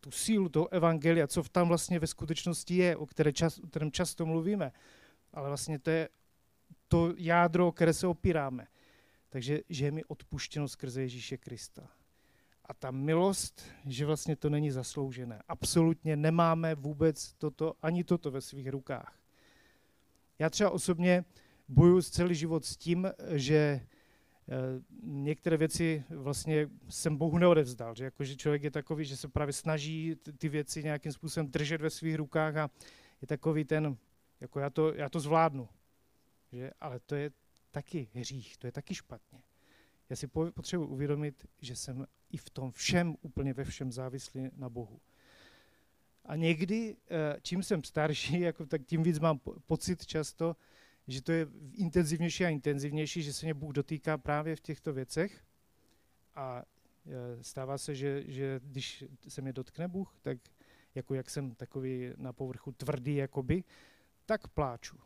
tu 0.00 0.10
sílu 0.10 0.48
toho 0.48 0.72
evangelia, 0.72 1.26
co 1.26 1.42
tam 1.42 1.68
vlastně 1.68 1.98
ve 1.98 2.06
skutečnosti 2.06 2.74
je, 2.74 2.96
o, 2.96 3.06
které 3.06 3.32
čas, 3.32 3.58
o 3.58 3.66
kterém 3.66 3.92
často 3.92 4.26
mluvíme. 4.26 4.72
Ale 5.32 5.48
vlastně 5.48 5.78
to 5.78 5.90
je 5.90 6.08
to 6.88 7.14
jádro, 7.16 7.68
o 7.68 7.72
které 7.72 7.92
se 7.92 8.06
opíráme. 8.06 8.66
Takže, 9.28 9.60
že 9.68 9.84
je 9.84 9.90
mi 9.90 10.04
odpuštěno 10.04 10.68
skrze 10.68 11.02
Ježíše 11.02 11.36
Krista. 11.36 11.88
A 12.64 12.74
ta 12.74 12.90
milost, 12.90 13.62
že 13.86 14.06
vlastně 14.06 14.36
to 14.36 14.50
není 14.50 14.70
zasloužené. 14.70 15.42
Absolutně 15.48 16.16
nemáme 16.16 16.74
vůbec 16.74 17.32
toto, 17.32 17.74
ani 17.82 18.04
toto 18.04 18.30
ve 18.30 18.40
svých 18.40 18.68
rukách. 18.68 19.18
Já 20.38 20.50
třeba 20.50 20.70
osobně 20.70 21.24
bojuji 21.68 22.02
celý 22.02 22.34
život 22.34 22.64
s 22.64 22.76
tím, 22.76 23.08
že 23.30 23.56
eh, 23.56 23.82
některé 25.02 25.56
věci 25.56 26.04
vlastně 26.10 26.68
jsem 26.88 27.16
Bohu 27.16 27.38
neodevzdal, 27.38 27.94
že, 27.94 28.04
jako, 28.04 28.24
že 28.24 28.36
člověk 28.36 28.62
je 28.62 28.70
takový, 28.70 29.04
že 29.04 29.16
se 29.16 29.28
právě 29.28 29.52
snaží 29.52 30.16
ty 30.38 30.48
věci 30.48 30.82
nějakým 30.82 31.12
způsobem 31.12 31.50
držet 31.50 31.80
ve 31.80 31.90
svých 31.90 32.16
rukách 32.16 32.56
a 32.56 32.70
je 33.20 33.28
takový 33.28 33.64
ten, 33.64 33.96
jako 34.40 34.60
já 34.60 34.70
to, 34.70 34.94
já 34.94 35.08
to 35.08 35.20
zvládnu. 35.20 35.68
Že? 36.52 36.70
Ale 36.80 37.00
to 37.00 37.14
je 37.14 37.30
taky 37.70 38.08
hřích, 38.14 38.56
to 38.56 38.66
je 38.66 38.72
taky 38.72 38.94
špatně. 38.94 39.42
Já 40.10 40.16
si 40.16 40.26
potřebuji 40.26 40.86
uvědomit, 40.86 41.46
že 41.60 41.76
jsem 41.76 42.06
i 42.32 42.36
v 42.36 42.50
tom 42.50 42.72
všem, 42.72 43.16
úplně 43.22 43.52
ve 43.52 43.64
všem 43.64 43.92
závislý 43.92 44.50
na 44.56 44.68
Bohu. 44.68 45.00
A 46.24 46.36
někdy, 46.36 46.96
eh, 47.10 47.36
čím 47.42 47.62
jsem 47.62 47.84
starší, 47.84 48.40
jako, 48.50 48.66
tak 48.66 48.82
tím 48.86 49.02
víc 49.02 49.18
mám 49.18 49.40
pocit 49.66 50.06
často, 50.06 50.56
že 51.08 51.22
to 51.22 51.32
je 51.32 51.46
intenzivnější 51.74 52.44
a 52.44 52.48
intenzivnější, 52.48 53.22
že 53.22 53.32
se 53.32 53.46
mě 53.46 53.54
Bůh 53.54 53.72
dotýká 53.72 54.18
právě 54.18 54.56
v 54.56 54.60
těchto 54.60 54.92
věcech. 54.92 55.44
A 56.34 56.62
eh, 57.06 57.42
stává 57.42 57.78
se, 57.78 57.94
že, 57.94 58.24
že 58.26 58.60
když 58.64 59.04
se 59.28 59.42
mě 59.42 59.52
dotkne 59.52 59.88
Bůh, 59.88 60.18
tak 60.22 60.38
jako 60.94 61.14
jak 61.14 61.30
jsem 61.30 61.54
takový 61.54 62.10
na 62.16 62.32
povrchu 62.32 62.72
tvrdý 62.72 63.16
jakoby, 63.16 63.64
tak 64.26 64.48
pláču. 64.48 64.98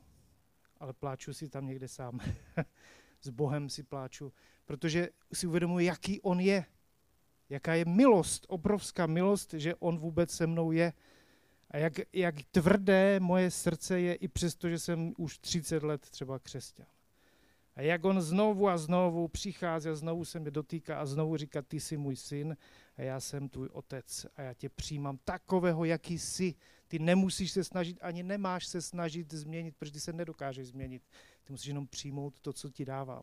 Ale 0.76 0.92
pláču 0.92 1.32
si 1.32 1.48
tam 1.48 1.66
někde 1.66 1.88
sám. 1.88 2.20
S 3.22 3.28
Bohem 3.28 3.68
si 3.68 3.82
pláču, 3.82 4.32
protože 4.64 5.08
si 5.32 5.46
uvědomuji, 5.46 5.86
jaký 5.86 6.20
On 6.20 6.40
je. 6.40 6.64
Jaká 7.48 7.74
je 7.74 7.84
milost, 7.84 8.46
obrovská 8.48 9.06
milost, 9.06 9.54
že 9.54 9.74
On 9.74 9.98
vůbec 9.98 10.30
se 10.30 10.46
mnou 10.46 10.72
je. 10.72 10.92
A 11.70 11.76
jak, 11.76 11.92
jak 12.12 12.34
tvrdé 12.50 13.20
moje 13.20 13.50
srdce 13.50 14.00
je 14.00 14.14
i 14.14 14.28
přesto, 14.28 14.68
že 14.68 14.78
jsem 14.78 15.14
už 15.16 15.38
30 15.38 15.82
let 15.82 16.10
třeba 16.10 16.38
křesťan. 16.38 16.86
A 17.76 17.82
jak 17.82 18.04
on 18.04 18.20
znovu 18.20 18.68
a 18.68 18.78
znovu 18.78 19.28
přichází 19.28 19.88
a 19.88 19.94
znovu 19.94 20.24
se 20.24 20.40
mě 20.40 20.50
dotýká 20.50 21.00
a 21.00 21.06
znovu 21.06 21.36
říká, 21.36 21.62
ty 21.62 21.80
jsi 21.80 21.96
můj 21.96 22.16
syn 22.16 22.56
a 22.96 23.02
já 23.02 23.20
jsem 23.20 23.48
tvůj 23.48 23.68
otec 23.72 24.26
a 24.36 24.42
já 24.42 24.54
tě 24.54 24.68
přijímám 24.68 25.18
takového, 25.24 25.84
jaký 25.84 26.18
jsi. 26.18 26.54
Ty 26.88 26.98
nemusíš 26.98 27.52
se 27.52 27.64
snažit, 27.64 27.98
ani 28.00 28.22
nemáš 28.22 28.66
se 28.66 28.82
snažit 28.82 29.34
změnit, 29.34 29.76
protože 29.78 29.92
ty 29.92 30.00
se 30.00 30.12
nedokážeš 30.12 30.68
změnit. 30.68 31.02
Ty 31.44 31.52
musíš 31.52 31.66
jenom 31.66 31.86
přijmout 31.86 32.40
to, 32.40 32.52
co 32.52 32.70
ti 32.70 32.84
dávám. 32.84 33.22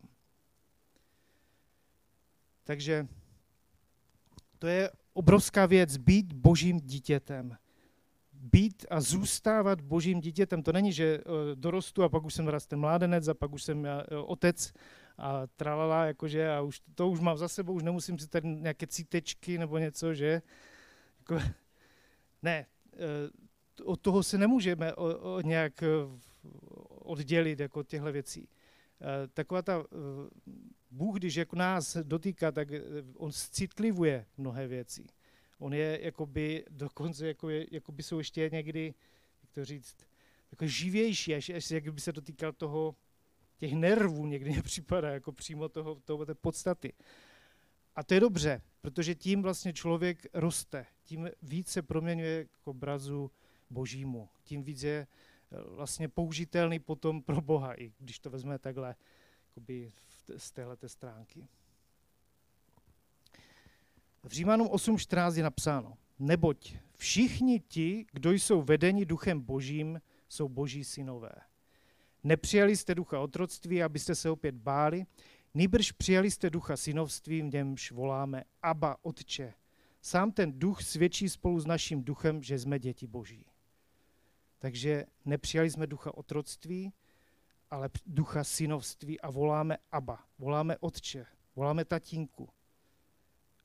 Takže 2.64 3.08
to 4.60 4.68
je 4.68 4.92
obrovská 5.14 5.66
věc, 5.66 5.98
být 5.98 6.34
božím 6.34 6.80
dítětem. 6.80 7.58
Být 8.40 8.86
a 8.90 9.02
zůstávat 9.02 9.82
božím 9.82 10.20
dítětem. 10.20 10.64
To 10.64 10.72
není, 10.72 10.94
že 10.94 11.06
eh, 11.06 11.22
dorostu 11.56 12.04
a 12.04 12.10
pak 12.10 12.24
už 12.24 12.34
jsem 12.34 12.50
ten 12.68 12.80
mládenec 12.80 13.28
a 13.28 13.34
pak 13.34 13.54
už 13.54 13.64
jsem 13.64 13.86
eh, 13.86 14.04
otec 14.26 14.74
a 15.18 15.48
tralala, 15.48 16.06
jakože 16.06 16.52
a 16.52 16.62
už 16.62 16.82
to 16.96 17.10
už 17.10 17.20
mám 17.20 17.38
za 17.38 17.48
sebou, 17.48 17.74
už 17.74 17.84
nemusím 17.84 18.20
si 18.20 18.28
tady 18.28 18.48
nějaké 18.48 18.88
cítečky 18.88 19.58
nebo 19.58 19.78
něco, 19.78 20.14
že? 20.14 20.42
Jako, 21.20 21.40
ne, 22.42 22.66
eh, 22.94 22.98
od 23.84 24.02
toho 24.02 24.24
se 24.24 24.38
nemůžeme 24.38 24.94
nějak 25.44 25.84
oddělit 26.90 27.60
jako 27.60 27.84
těchto 27.84 28.12
věcí. 28.12 28.50
Taková 29.34 29.62
ta 29.62 29.84
Bůh, 30.92 31.16
když 31.16 31.36
jako 31.36 31.56
nás 31.56 31.98
dotýká, 31.98 32.52
tak 32.52 32.68
on 33.16 33.32
citlivuje 33.32 34.26
mnohé 34.38 34.68
věci. 34.68 35.06
On 35.60 35.74
je 35.74 36.00
jakoby, 36.02 36.66
dokonce 36.70 37.28
jako 37.28 37.50
je, 37.50 37.68
jakoby 37.72 38.04
jsou 38.04 38.18
ještě 38.18 38.50
někdy, 38.54 38.94
jak 39.42 39.52
to 39.52 39.66
říct, 39.66 39.96
jako 40.52 40.68
živější, 40.68 41.36
až, 41.36 41.50
až 41.50 41.72
jak 41.72 41.94
by 41.94 42.02
se 42.02 42.12
dotýkal 42.12 42.54
toho, 42.54 42.96
těch 43.58 43.74
nervů 43.74 44.26
někdy 44.26 44.50
mě 44.52 44.62
připadá, 44.62 45.10
jako 45.10 45.32
přímo 45.32 45.70
toho, 45.70 45.96
toho 45.96 46.26
té 46.26 46.36
podstaty. 46.36 46.94
A 47.96 48.04
to 48.04 48.14
je 48.14 48.20
dobře, 48.20 48.62
protože 48.82 49.16
tím 49.16 49.42
vlastně 49.42 49.74
člověk 49.74 50.28
roste, 50.34 50.86
tím 51.04 51.30
víc 51.42 51.68
se 51.70 51.82
proměňuje 51.82 52.46
k 52.46 52.68
obrazu 52.68 53.32
božímu, 53.70 54.30
tím 54.44 54.64
víc 54.64 54.84
je 54.84 55.08
eh, 55.52 55.56
vlastně 55.62 56.10
použitelný 56.10 56.80
potom 56.80 57.22
pro 57.22 57.42
Boha, 57.42 57.82
i 57.82 57.94
když 58.00 58.20
to 58.20 58.30
vezme 58.30 58.60
takhle 58.60 58.96
z 60.38 60.52
téhleté 60.52 60.90
stránky. 60.90 61.48
V 64.24 64.32
Římanům 64.32 64.68
8.14 64.68 65.38
je 65.38 65.44
napsáno, 65.44 65.98
neboť 66.20 66.76
všichni 66.96 67.60
ti, 67.60 68.06
kdo 68.14 68.32
jsou 68.32 68.62
vedeni 68.62 69.06
duchem 69.06 69.42
božím, 69.42 70.02
jsou 70.30 70.50
boží 70.50 70.84
synové. 70.84 71.32
Nepřijali 72.24 72.78
jste 72.78 72.96
ducha 72.96 73.20
otroctví, 73.20 73.84
abyste 73.84 74.16
se 74.16 74.30
opět 74.30 74.56
báli, 74.56 75.06
nýbrž 75.54 75.92
přijali 75.92 76.32
jste 76.32 76.50
ducha 76.50 76.78
synovství, 76.78 77.42
v 77.42 77.54
němž 77.54 77.92
voláme 77.92 78.44
Abba, 78.62 78.98
Otče. 79.02 79.54
Sám 80.02 80.32
ten 80.32 80.60
duch 80.60 80.84
svědčí 80.84 81.30
spolu 81.30 81.60
s 81.60 81.66
naším 81.66 82.04
duchem, 82.04 82.44
že 82.44 82.60
jsme 82.60 82.80
děti 82.80 83.08
boží. 83.08 83.46
Takže 84.60 85.06
nepřijali 85.26 85.70
jsme 85.70 85.88
ducha 85.88 86.18
otroctví, 86.18 86.94
ale 87.70 87.90
ducha 88.06 88.44
synovství 88.44 89.22
a 89.22 89.30
voláme 89.30 89.78
Aba, 89.92 90.24
voláme 90.40 90.78
Otče, 90.78 91.26
voláme 91.56 91.86
Tatínku. 91.86 92.50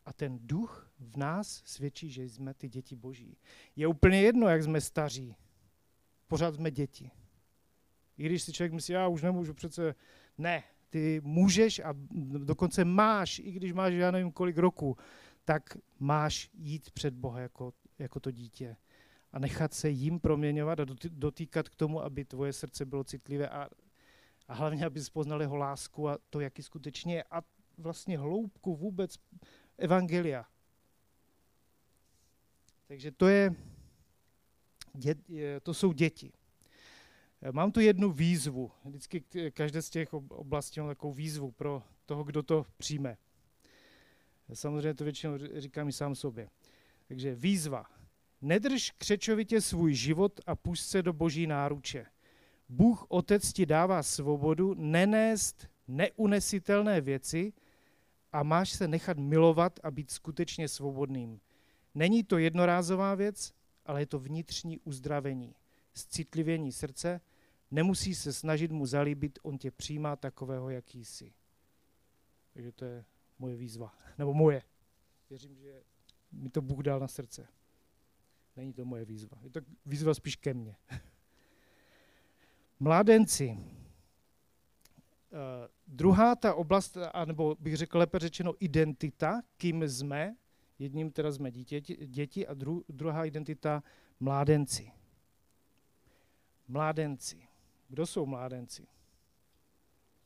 A 0.04 0.12
ten 0.12 0.38
duch 0.42 0.90
v 0.98 1.16
nás 1.16 1.62
svědčí, 1.64 2.10
že 2.10 2.24
jsme 2.24 2.54
ty 2.54 2.68
děti 2.68 2.96
boží. 2.96 3.36
Je 3.76 3.86
úplně 3.86 4.20
jedno, 4.20 4.48
jak 4.48 4.62
jsme 4.62 4.80
staří. 4.80 5.36
Pořád 6.26 6.54
jsme 6.54 6.70
děti. 6.70 7.10
I 8.18 8.26
když 8.26 8.42
si 8.42 8.52
člověk 8.52 8.72
myslí, 8.72 8.94
já 8.94 9.08
už 9.08 9.22
nemůžu 9.22 9.54
přece, 9.54 9.94
ne, 10.38 10.62
ty 10.90 11.20
můžeš 11.24 11.78
a 11.78 11.94
dokonce 12.44 12.84
máš, 12.84 13.38
i 13.38 13.52
když 13.52 13.72
máš 13.72 13.92
já 13.92 14.10
nevím 14.10 14.32
kolik 14.32 14.58
roku, 14.58 14.96
tak 15.44 15.76
máš 15.98 16.50
jít 16.54 16.90
před 16.90 17.14
Boha 17.14 17.40
jako, 17.40 17.72
jako 17.98 18.20
to 18.20 18.30
dítě 18.30 18.76
a 19.32 19.38
nechat 19.38 19.74
se 19.74 19.88
jim 19.88 20.20
proměňovat 20.20 20.80
a 20.80 20.86
dotýkat 21.10 21.68
k 21.68 21.74
tomu, 21.74 22.02
aby 22.02 22.24
tvoje 22.24 22.52
srdce 22.52 22.84
bylo 22.84 23.04
citlivé 23.04 23.48
a 23.48 23.68
a 24.48 24.54
hlavně, 24.54 24.86
aby 24.86 25.00
poznal 25.12 25.40
jeho 25.40 25.56
lásku 25.56 26.08
a 26.08 26.18
to, 26.30 26.40
jaký 26.40 26.62
skutečně 26.62 27.14
je 27.14 27.24
a 27.30 27.42
vlastně 27.78 28.18
hloubku 28.18 28.76
vůbec 28.76 29.16
evangelia. 29.78 30.46
Takže 32.88 33.10
to 33.10 33.28
je, 33.28 33.54
to 35.62 35.74
jsou 35.74 35.92
děti. 35.92 36.32
Mám 37.52 37.72
tu 37.72 37.80
jednu 37.80 38.12
výzvu. 38.12 38.70
Vždycky 38.84 39.24
každé 39.50 39.82
z 39.82 39.90
těch 39.90 40.14
oblastí 40.14 40.80
mám 40.80 40.88
takovou 40.88 41.12
výzvu 41.12 41.50
pro 41.50 41.82
toho, 42.06 42.24
kdo 42.24 42.42
to 42.42 42.66
přijme. 42.76 43.16
Samozřejmě 44.54 44.94
to 44.94 45.04
většinou 45.04 45.38
říkám 45.56 45.88
i 45.88 45.92
sám 45.92 46.14
sobě. 46.14 46.48
Takže 47.08 47.34
výzva. 47.34 47.86
Nedrž 48.40 48.90
křečovitě 48.90 49.60
svůj 49.60 49.94
život 49.94 50.40
a 50.46 50.56
pusť 50.56 50.84
se 50.84 51.02
do 51.02 51.12
boží 51.12 51.46
náruče. 51.46 52.06
Bůh 52.68 53.06
Otec 53.08 53.52
ti 53.52 53.66
dává 53.66 54.02
svobodu 54.02 54.74
nenést 54.74 55.68
neunesitelné 55.88 57.00
věci 57.00 57.52
a 58.32 58.42
máš 58.42 58.70
se 58.70 58.88
nechat 58.88 59.18
milovat 59.18 59.80
a 59.82 59.90
být 59.90 60.10
skutečně 60.10 60.68
svobodným. 60.68 61.40
Není 61.94 62.24
to 62.24 62.38
jednorázová 62.38 63.14
věc, 63.14 63.52
ale 63.86 64.02
je 64.02 64.06
to 64.06 64.18
vnitřní 64.18 64.78
uzdravení, 64.78 65.54
zcitlivění 65.94 66.72
srdce, 66.72 67.20
nemusíš 67.70 68.18
se 68.18 68.32
snažit 68.32 68.72
mu 68.72 68.86
zalíbit, 68.86 69.38
on 69.42 69.58
tě 69.58 69.70
přijímá 69.70 70.16
takového, 70.16 70.70
jaký 70.70 71.04
jsi. 71.04 71.32
Takže 72.52 72.72
to 72.72 72.84
je 72.84 73.04
moje 73.38 73.56
výzva, 73.56 73.94
nebo 74.18 74.34
moje. 74.34 74.62
Věřím, 75.30 75.56
že 75.56 75.82
mi 76.32 76.50
to 76.50 76.62
Bůh 76.62 76.82
dal 76.82 77.00
na 77.00 77.08
srdce. 77.08 77.48
Není 78.56 78.72
to 78.72 78.84
moje 78.84 79.04
výzva. 79.04 79.38
Je 79.42 79.50
to 79.50 79.60
výzva 79.86 80.14
spíš 80.14 80.36
ke 80.36 80.54
mně. 80.54 80.76
Mládenci. 82.80 83.58
Uh, 85.32 85.38
druhá 85.86 86.36
ta 86.36 86.54
oblast, 86.54 86.96
anebo 87.12 87.56
bych 87.60 87.76
řekl 87.76 87.98
lépe 87.98 88.18
řečeno 88.18 88.54
identita, 88.60 89.40
kým 89.56 89.88
jsme, 89.88 90.36
jedním 90.78 91.10
teda 91.10 91.32
jsme 91.32 91.50
dítě, 91.50 91.80
děti 92.06 92.46
a 92.46 92.54
dru, 92.54 92.84
druhá 92.88 93.24
identita 93.24 93.82
Mládenci. 94.20 94.92
Mládenci. 96.68 97.48
Kdo 97.88 98.06
jsou 98.06 98.26
mládenci? 98.26 98.86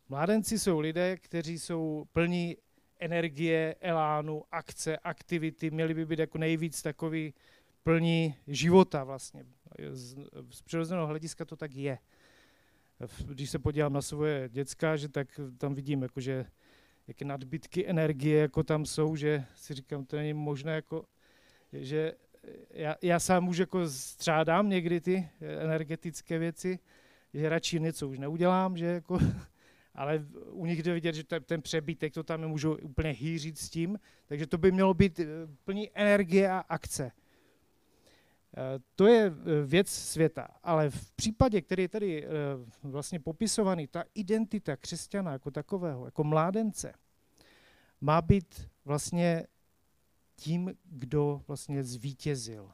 Mládenci 0.08 0.58
jsou 0.58 0.80
lidé, 0.80 1.16
kteří 1.16 1.58
jsou 1.58 2.04
plní 2.12 2.56
energie, 2.98 3.76
elánu, 3.80 4.44
akce, 4.50 4.98
aktivity, 4.98 5.70
měli 5.70 5.94
by 5.94 6.06
být 6.06 6.18
jako 6.18 6.38
nejvíc 6.38 6.82
takový 6.82 7.34
plní 7.82 8.34
života 8.46 9.04
vlastně. 9.04 9.46
Z, 9.90 10.16
z 10.50 10.62
přirozeného 10.62 11.06
hlediska 11.06 11.44
to 11.44 11.56
tak 11.56 11.74
je. 11.74 11.98
Když 13.26 13.50
se 13.50 13.58
podívám 13.58 13.92
na 13.92 14.02
svoje 14.02 14.48
děcka, 14.48 14.96
že 14.96 15.08
tak 15.08 15.40
tam 15.58 15.74
vidím, 15.74 16.02
jako, 16.02 16.20
že 16.20 16.46
jaké 17.08 17.24
nadbytky 17.24 17.88
energie 17.88 18.40
jako 18.40 18.62
tam 18.62 18.86
jsou, 18.86 19.16
že 19.16 19.44
si 19.54 19.74
říkám, 19.74 20.04
to 20.04 20.16
není 20.16 20.34
možné, 20.34 20.74
jako, 20.74 21.04
že 21.72 22.12
já, 22.70 22.96
já 23.02 23.20
sám 23.20 23.48
už 23.48 23.58
jako 23.58 23.88
střádám 23.88 24.68
někdy 24.68 25.00
ty 25.00 25.28
energetické 25.40 26.38
věci, 26.38 26.78
že 27.34 27.48
radši 27.48 27.80
něco 27.80 28.08
už 28.08 28.18
neudělám, 28.18 28.76
že 28.76 28.86
jako, 28.86 29.18
ale 29.94 30.26
u 30.50 30.66
nich 30.66 30.82
jde 30.82 30.94
vidět, 30.94 31.14
že 31.14 31.24
ten 31.24 31.62
přebytek, 31.62 32.14
to 32.14 32.22
tam 32.22 32.48
můžou 32.48 32.76
úplně 32.76 33.10
hýřit 33.10 33.58
s 33.58 33.70
tím, 33.70 33.98
takže 34.26 34.46
to 34.46 34.58
by 34.58 34.72
mělo 34.72 34.94
být 34.94 35.20
eh, 35.20 35.26
plný 35.64 35.90
energie 35.94 36.50
a 36.50 36.58
akce. 36.58 37.12
Eh, 38.56 38.78
to 38.94 39.06
je 39.06 39.26
eh, 39.26 39.66
věc 39.66 39.88
světa, 39.88 40.48
ale 40.62 40.90
v 40.90 41.12
případě, 41.12 41.60
který 41.60 41.82
je 41.82 41.88
tady 41.88 42.26
vlastně 42.82 43.20
popisovaný, 43.20 43.86
ta 43.86 44.04
identita 44.14 44.76
křesťana 44.76 45.32
jako 45.32 45.50
takového, 45.50 46.04
jako 46.04 46.24
mládence, 46.24 46.92
má 48.00 48.22
být 48.22 48.68
vlastně 48.84 49.46
tím, 50.36 50.74
kdo 50.84 51.42
vlastně 51.48 51.84
zvítězil. 51.84 52.72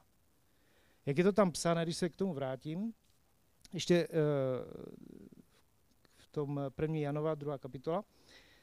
Jak 1.06 1.18
je 1.18 1.24
to 1.24 1.32
tam 1.32 1.52
psané, 1.52 1.82
když 1.82 1.96
se 1.96 2.08
k 2.08 2.16
tomu 2.16 2.34
vrátím, 2.34 2.94
ještě 3.72 4.08
v 6.16 6.26
tom 6.30 6.60
první 6.68 7.00
Janova, 7.00 7.34
druhá 7.34 7.58
kapitola. 7.58 8.04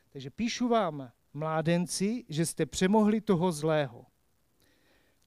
Takže 0.10 0.30
píšu 0.30 0.68
vám, 0.68 1.12
mládenci, 1.34 2.26
že 2.30 2.46
jste 2.46 2.66
přemohli 2.66 3.22
toho 3.22 3.52
zlého. 3.52 4.06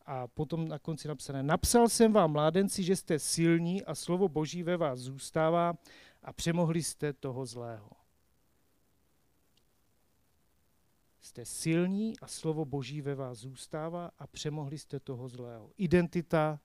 A 0.06 0.26
potom 0.26 0.68
na 0.68 0.78
konci 0.78 1.08
napsané, 1.08 1.42
napsal 1.42 1.88
jsem 1.88 2.12
vám, 2.12 2.32
mládenci, 2.32 2.82
že 2.82 2.96
jste 2.96 3.18
silní 3.18 3.84
a 3.84 3.94
slovo 3.94 4.28
Boží 4.28 4.62
ve 4.62 4.76
vás 4.76 4.98
zůstává 4.98 5.74
a 6.22 6.32
přemohli 6.32 6.82
jste 6.82 7.12
toho 7.12 7.46
zlého. 7.46 7.90
Jste 11.20 11.44
silní 11.44 12.18
a 12.20 12.26
slovo 12.26 12.64
Boží 12.64 13.02
ve 13.02 13.14
vás 13.14 13.38
zůstává 13.38 14.10
a 14.18 14.26
přemohli 14.26 14.78
jste 14.78 15.00
toho 15.00 15.28
zlého. 15.28 15.70
Identita 15.76 16.60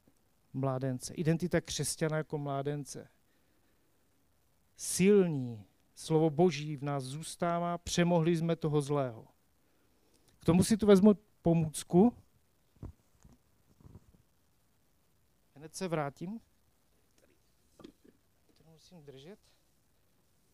mládence, 0.54 1.14
identita 1.14 1.62
křesťana 1.62 2.18
jako 2.18 2.38
mládence. 2.38 3.10
Silní, 4.76 5.66
slovo 5.96 6.30
Boží 6.30 6.76
v 6.76 6.84
nás 6.84 7.04
zůstává, 7.04 7.78
přemohli 7.78 8.38
jsme 8.38 8.56
toho 8.56 8.82
zlého. 8.82 9.28
K 10.40 10.46
tomu 10.46 10.64
si 10.64 10.78
tu 10.78 10.86
vezmu 10.86 11.14
pomůcku. 11.42 12.14
Hned 15.68 15.76
se 15.76 15.88
vrátím. 15.88 16.40
Tady 18.58 18.70
musím 18.70 19.04
držet. 19.04 19.40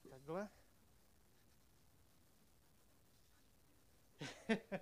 Takhle. 0.09 0.49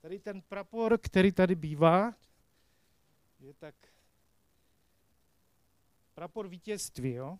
Tady 0.00 0.18
ten 0.18 0.42
prapor, 0.42 0.98
který 0.98 1.32
tady 1.32 1.54
bývá, 1.54 2.14
je 3.40 3.54
tak 3.54 3.74
prapor 6.14 6.48
vítězství. 6.48 7.12
Jo? 7.12 7.38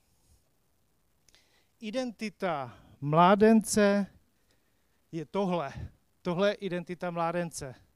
Identita 1.80 2.78
mládence 3.00 4.06
je 5.12 5.26
tohle. 5.26 5.72
Tohle 6.22 6.48
je 6.50 6.54
identita 6.54 7.10
mládence. 7.10 7.91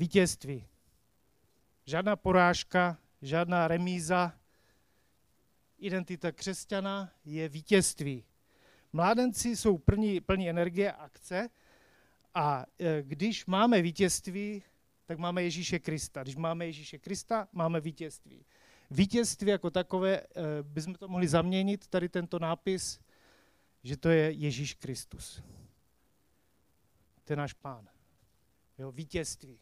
Vítězství. 0.00 0.66
Žádná 1.86 2.16
porážka, 2.16 2.98
žádná 3.22 3.68
remíza. 3.68 4.32
Identita 5.78 6.32
křesťana 6.32 7.12
je 7.24 7.48
vítězství. 7.48 8.24
Mládenci 8.92 9.56
jsou 9.56 9.78
plní, 9.78 10.20
plní 10.20 10.50
energie 10.50 10.92
a 10.92 11.02
akce 11.02 11.48
a 12.34 12.66
e, 12.78 13.02
když 13.02 13.46
máme 13.46 13.82
vítězství, 13.82 14.62
tak 15.06 15.18
máme 15.18 15.42
Ježíše 15.42 15.78
Krista. 15.78 16.22
Když 16.22 16.36
máme 16.36 16.66
Ježíše 16.66 16.98
Krista, 16.98 17.48
máme 17.52 17.80
vítězství. 17.80 18.46
Vítězství 18.90 19.50
jako 19.50 19.70
takové 19.70 20.20
e, 20.20 20.26
bychom 20.62 20.94
to 20.94 21.08
mohli 21.08 21.28
zaměnit, 21.28 21.86
tady 21.86 22.08
tento 22.08 22.38
nápis, 22.38 23.00
že 23.82 23.96
to 23.96 24.08
je 24.08 24.30
Ježíš 24.30 24.74
Kristus. 24.74 25.42
To 27.24 27.32
je 27.32 27.36
náš 27.36 27.52
pán. 27.52 27.88
Jo, 28.78 28.92
vítězství. 28.92 29.60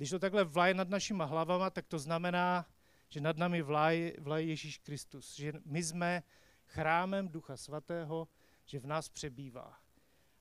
Když 0.00 0.10
to 0.10 0.18
takhle 0.18 0.44
vlaje 0.44 0.74
nad 0.74 0.88
našima 0.88 1.24
hlavama, 1.24 1.70
tak 1.70 1.86
to 1.86 1.98
znamená, 1.98 2.66
že 3.08 3.20
nad 3.20 3.36
nami 3.36 3.62
vlaje, 3.62 4.16
vlaje 4.18 4.46
Ježíš 4.46 4.78
Kristus. 4.78 5.36
Že 5.36 5.52
my 5.64 5.82
jsme 5.82 6.22
chrámem 6.66 7.28
Ducha 7.28 7.56
Svatého, 7.56 8.28
že 8.66 8.80
v 8.80 8.86
nás 8.86 9.08
přebývá. 9.08 9.76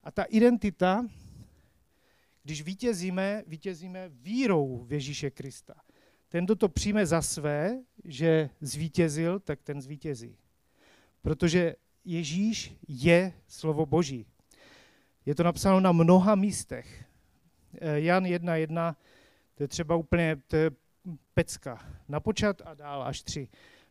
A 0.04 0.12
ta 0.12 0.24
identita, 0.24 1.06
když 2.44 2.62
vítězíme, 2.62 3.44
vítězíme 3.48 4.10
vírou 4.10 4.86
v 4.88 4.94
Ježíše 4.94 5.32
Krista. 5.32 5.76
Ten, 6.30 6.46
kdo 6.46 6.56
to 6.56 6.70
přijme 6.70 7.06
za 7.06 7.22
své, 7.22 7.84
že 8.04 8.50
zvítězil, 8.62 9.40
tak 9.40 9.62
ten 9.62 9.82
zvítězí. 9.82 10.38
Protože 11.22 11.76
Ježíš 12.06 12.74
je 12.88 13.34
slovo 13.48 13.86
Boží. 13.86 14.26
Je 15.26 15.36
to 15.36 15.44
napsáno 15.44 15.80
na 15.80 15.92
mnoha 15.92 16.36
místech. 16.36 17.06
Eh, 17.82 18.00
Jan 18.00 18.24
1.1, 18.24 18.96
to 19.60 19.64
je 19.64 19.68
třeba 19.68 19.96
úplně 19.96 20.36
to 20.48 20.56
je 20.56 20.72
pecka. 21.34 21.80
Na 22.08 22.20
počát 22.20 22.62
a 22.66 22.74
dál 22.74 23.04
až 23.04 23.22
tři. 23.22 23.48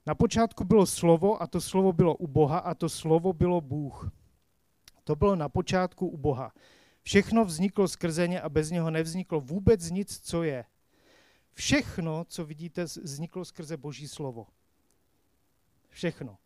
Na 0.06 0.14
počátku 0.14 0.64
bylo 0.64 0.86
slovo 0.86 1.42
a 1.42 1.46
to 1.46 1.60
slovo 1.60 1.92
bylo 1.92 2.16
u 2.16 2.26
Boha 2.26 2.58
a 2.58 2.74
to 2.74 2.88
slovo 2.88 3.32
bylo 3.32 3.60
Bůh. 3.60 4.10
To 5.04 5.16
bylo 5.16 5.36
na 5.36 5.48
počátku 5.48 6.08
u 6.08 6.16
Boha. 6.16 6.52
Všechno 7.02 7.44
vzniklo 7.44 7.88
skrze 7.88 8.28
ně 8.28 8.40
a 8.40 8.48
bez 8.48 8.70
něho 8.70 8.90
nevzniklo 8.90 9.40
vůbec 9.40 9.90
nic, 9.90 10.20
co 10.20 10.42
je. 10.42 10.64
Všechno, 11.52 12.24
co 12.24 12.44
vidíte, 12.44 12.84
vzniklo 12.84 13.44
skrze 13.44 13.76
Boží 13.76 14.08
slovo. 14.08 14.46
Všechno. 15.88 16.38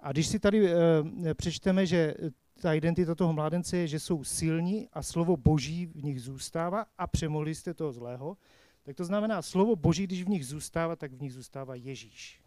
A 0.00 0.12
když 0.12 0.26
si 0.26 0.38
tady 0.38 0.72
e, 0.72 1.34
přečteme, 1.34 1.86
že 1.86 2.14
ta 2.62 2.74
identita 2.74 3.14
toho 3.14 3.32
mládence 3.32 3.76
je, 3.76 3.86
že 3.86 4.00
jsou 4.00 4.24
silní 4.24 4.88
a 4.92 5.02
slovo 5.02 5.36
Boží 5.36 5.86
v 5.86 6.04
nich 6.04 6.22
zůstává 6.22 6.86
a 6.98 7.06
přemohli 7.06 7.54
jste 7.54 7.74
toho 7.74 7.92
zlého, 7.92 8.36
tak 8.82 8.96
to 8.96 9.04
znamená, 9.04 9.42
slovo 9.42 9.76
Boží, 9.76 10.06
když 10.06 10.22
v 10.22 10.28
nich 10.28 10.46
zůstává, 10.46 10.96
tak 10.96 11.12
v 11.12 11.22
nich 11.22 11.32
zůstává 11.32 11.74
Ježíš. 11.74 12.40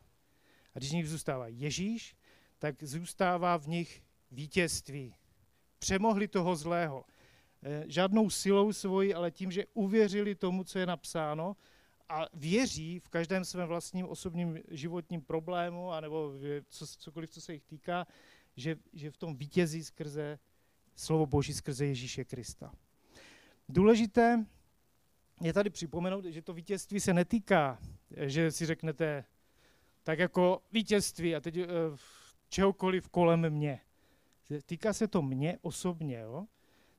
A 0.76 0.80
když 0.80 0.90
v 0.92 0.94
nich 0.94 1.10
zůstává 1.10 1.48
Ježíš, 1.48 2.16
tak 2.60 2.84
zůstává 2.84 3.58
v 3.58 3.68
nich 3.68 4.04
vítězství. 4.32 5.16
Přemohli 5.80 6.28
toho 6.28 6.56
zlého. 6.56 7.06
Eh, 7.64 7.84
žádnou 7.88 8.30
silou 8.30 8.74
svojí, 8.74 9.14
ale 9.14 9.32
tím, 9.32 9.52
že 9.52 9.66
uvěřili 9.74 10.36
tomu, 10.36 10.64
co 10.64 10.80
je 10.80 10.86
napsáno 10.86 11.56
a 12.10 12.26
věří 12.34 13.00
v 13.00 13.10
každém 13.10 13.46
svém 13.46 13.68
vlastním 13.68 14.08
osobním 14.08 14.60
životním 14.72 15.22
problému, 15.22 15.92
anebo 15.92 16.34
co, 16.70 16.88
cokoliv, 16.88 17.30
co 17.30 17.42
se 17.42 17.54
jich 17.54 17.64
týká, 17.64 18.08
že, 18.56 18.76
že 18.94 19.12
v 19.12 19.18
tom 19.18 19.36
vítězí 19.36 19.84
skrze 19.84 20.40
slovo 20.96 21.26
Boží, 21.26 21.54
skrze 21.54 21.86
Ježíše 21.86 22.26
Krista. 22.26 22.72
Důležité 23.70 24.46
je 25.42 25.54
tady 25.54 25.70
připomenout, 25.70 26.26
že 26.26 26.42
to 26.42 26.54
vítězství 26.54 27.00
se 27.00 27.14
netýká, 27.14 27.80
že 28.18 28.52
si 28.52 28.66
řeknete, 28.66 29.26
tak 30.04 30.20
jako 30.20 30.62
vítězství 30.72 31.36
a 31.36 31.40
teď 31.40 31.58
uh, 31.58 31.66
čehokoliv 32.50 33.10
kolem 33.10 33.50
mě. 33.50 33.80
Týká 34.66 34.94
se 34.94 35.08
to 35.08 35.22
mě 35.22 35.58
osobně, 35.62 36.20
jo? 36.20 36.46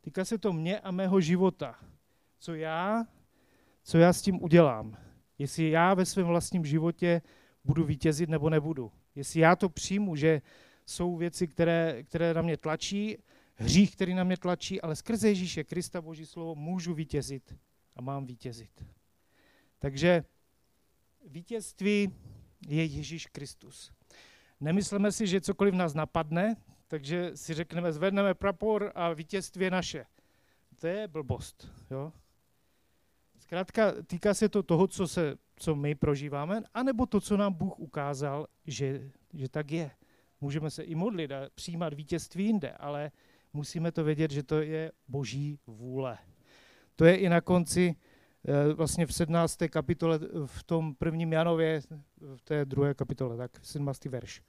Týká 0.00 0.24
se 0.24 0.38
to 0.38 0.52
mě 0.52 0.80
a 0.80 0.90
mého 0.90 1.20
života. 1.20 1.78
Co 2.38 2.54
já, 2.54 3.06
co 3.82 3.98
já 3.98 4.12
s 4.12 4.22
tím 4.22 4.42
udělám. 4.42 4.96
Jestli 5.38 5.70
já 5.70 5.94
ve 5.94 6.06
svém 6.06 6.26
vlastním 6.26 6.64
životě 6.64 7.22
budu 7.64 7.84
vítězit 7.84 8.28
nebo 8.28 8.50
nebudu. 8.50 8.92
Jestli 9.14 9.40
já 9.40 9.56
to 9.56 9.68
přijmu, 9.68 10.16
že 10.16 10.42
jsou 10.86 11.16
věci, 11.16 11.48
které, 11.48 12.02
které 12.02 12.34
na 12.34 12.42
mě 12.42 12.56
tlačí, 12.56 13.16
hřích, 13.54 13.92
který 13.92 14.14
na 14.14 14.24
mě 14.24 14.36
tlačí, 14.36 14.80
ale 14.80 14.96
skrze 14.96 15.28
Ježíše 15.28 15.64
Krista, 15.64 16.02
Boží 16.02 16.26
slovo, 16.26 16.54
můžu 16.54 16.94
vítězit 16.94 17.56
a 17.96 18.00
mám 18.02 18.26
vítězit. 18.26 18.84
Takže 19.78 20.24
vítězství 21.26 22.12
je 22.68 22.84
Ježíš 22.84 23.26
Kristus. 23.26 23.92
Nemyslíme 24.60 25.12
si, 25.12 25.26
že 25.26 25.40
cokoliv 25.40 25.74
nás 25.74 25.94
napadne, 25.94 26.56
takže 26.88 27.30
si 27.34 27.54
řekneme, 27.54 27.92
zvedneme 27.92 28.34
prapor 28.34 28.92
a 28.94 29.12
vítězství 29.12 29.64
je 29.64 29.70
naše. 29.70 30.06
to 30.80 30.86
je 30.86 31.08
blbost. 31.08 31.68
Jo? 31.90 32.12
Zkrátka 33.38 33.92
týká 34.06 34.34
se 34.34 34.48
to 34.48 34.62
toho, 34.62 34.86
co, 34.86 35.08
se, 35.08 35.36
co 35.56 35.74
my 35.74 35.94
prožíváme, 35.94 36.62
anebo 36.74 37.06
to, 37.06 37.20
co 37.20 37.36
nám 37.36 37.52
Bůh 37.52 37.78
ukázal, 37.78 38.46
že, 38.66 39.10
že 39.34 39.48
tak 39.48 39.70
je. 39.70 39.90
Můžeme 40.40 40.70
se 40.70 40.82
i 40.82 40.94
modlit 40.94 41.32
a 41.32 41.48
přijímat 41.54 41.94
vítězství 41.94 42.44
jinde, 42.44 42.70
ale 42.70 43.10
musíme 43.52 43.92
to 43.92 44.04
vědět, 44.04 44.30
že 44.30 44.42
to 44.42 44.60
je 44.60 44.92
boží 45.08 45.58
vůle. 45.66 46.18
To 46.96 47.04
je 47.04 47.16
i 47.16 47.28
na 47.28 47.40
konci, 47.40 47.96
eh, 48.48 48.72
vlastně 48.72 49.06
v 49.06 49.14
17. 49.14 49.68
kapitole, 49.68 50.18
v 50.46 50.62
tom 50.62 50.94
prvním 50.94 51.32
Janově, 51.32 51.80
v 52.36 52.42
té 52.44 52.64
druhé 52.64 52.94
kapitole, 52.94 53.36
tak 53.36 53.50
17. 53.62 54.08
verš. 54.08 54.42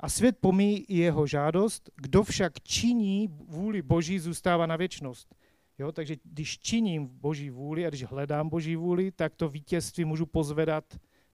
A 0.00 0.08
svět 0.08 0.38
pomíjí 0.40 0.78
i 0.78 0.96
jeho 0.96 1.26
žádost, 1.26 1.90
kdo 1.96 2.22
však 2.22 2.60
činí 2.60 3.28
vůli 3.28 3.82
Boží, 3.82 4.18
zůstává 4.18 4.66
na 4.66 4.76
věčnost. 4.76 5.34
Jo, 5.78 5.92
takže 5.92 6.16
když 6.24 6.58
činím 6.58 7.06
Boží 7.06 7.50
vůli 7.50 7.86
a 7.86 7.88
když 7.88 8.04
hledám 8.04 8.48
Boží 8.48 8.76
vůli, 8.76 9.12
tak 9.12 9.34
to 9.34 9.48
vítězství 9.48 10.04
můžu 10.04 10.26
pozvedat 10.26 10.84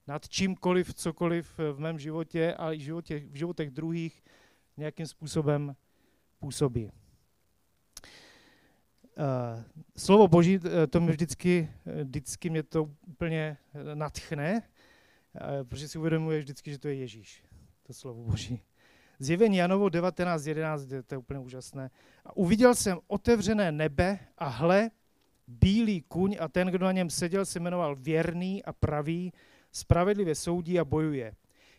nad 0.07 0.29
čímkoliv, 0.29 0.93
cokoliv 0.93 1.59
v 1.73 1.79
mém 1.79 1.99
životě 1.99 2.53
a 2.53 2.73
i 2.73 2.79
životě, 2.79 3.19
v 3.19 3.35
životech 3.35 3.71
druhých 3.71 4.23
nějakým 4.77 5.07
způsobem 5.07 5.75
působí. 6.39 6.91
Uh, 9.17 9.63
slovo 9.97 10.27
Boží, 10.27 10.59
eh, 10.65 10.87
to 10.87 11.01
mě 11.01 11.11
vždycky, 11.11 11.69
eh, 11.85 12.03
vždycky 12.03 12.49
mě 12.49 12.63
to 12.63 12.91
úplně 13.07 13.57
natchne, 13.93 14.61
protože 15.63 15.87
si 15.87 15.97
uvědomuji 15.97 16.39
vždycky, 16.39 16.71
že 16.71 16.79
to 16.79 16.87
je 16.87 16.95
Ježíš, 16.95 17.43
to 17.83 17.93
slovo 17.93 18.23
Boží. 18.23 18.61
Zjevení 19.19 19.57
Janovo 19.57 19.89
19.11, 19.89 21.03
to 21.03 21.15
je 21.15 21.17
úplně 21.17 21.39
úžasné. 21.39 21.91
A 22.25 22.37
uviděl 22.37 22.75
jsem 22.75 22.99
otevřené 23.07 23.71
nebe 23.71 24.19
a 24.37 24.47
hle, 24.47 24.91
bílý 25.47 26.01
kuň 26.01 26.37
a 26.39 26.47
ten, 26.47 26.67
kdo 26.67 26.85
na 26.85 26.91
něm 26.91 27.09
seděl, 27.09 27.45
se 27.45 27.59
jmenoval 27.59 27.95
věrný 27.95 28.63
a 28.63 28.73
pravý, 28.73 29.33
spravedlivě 29.75 30.35
soudí 30.35 30.79
a 30.79 30.85
bojuje. 30.85 31.35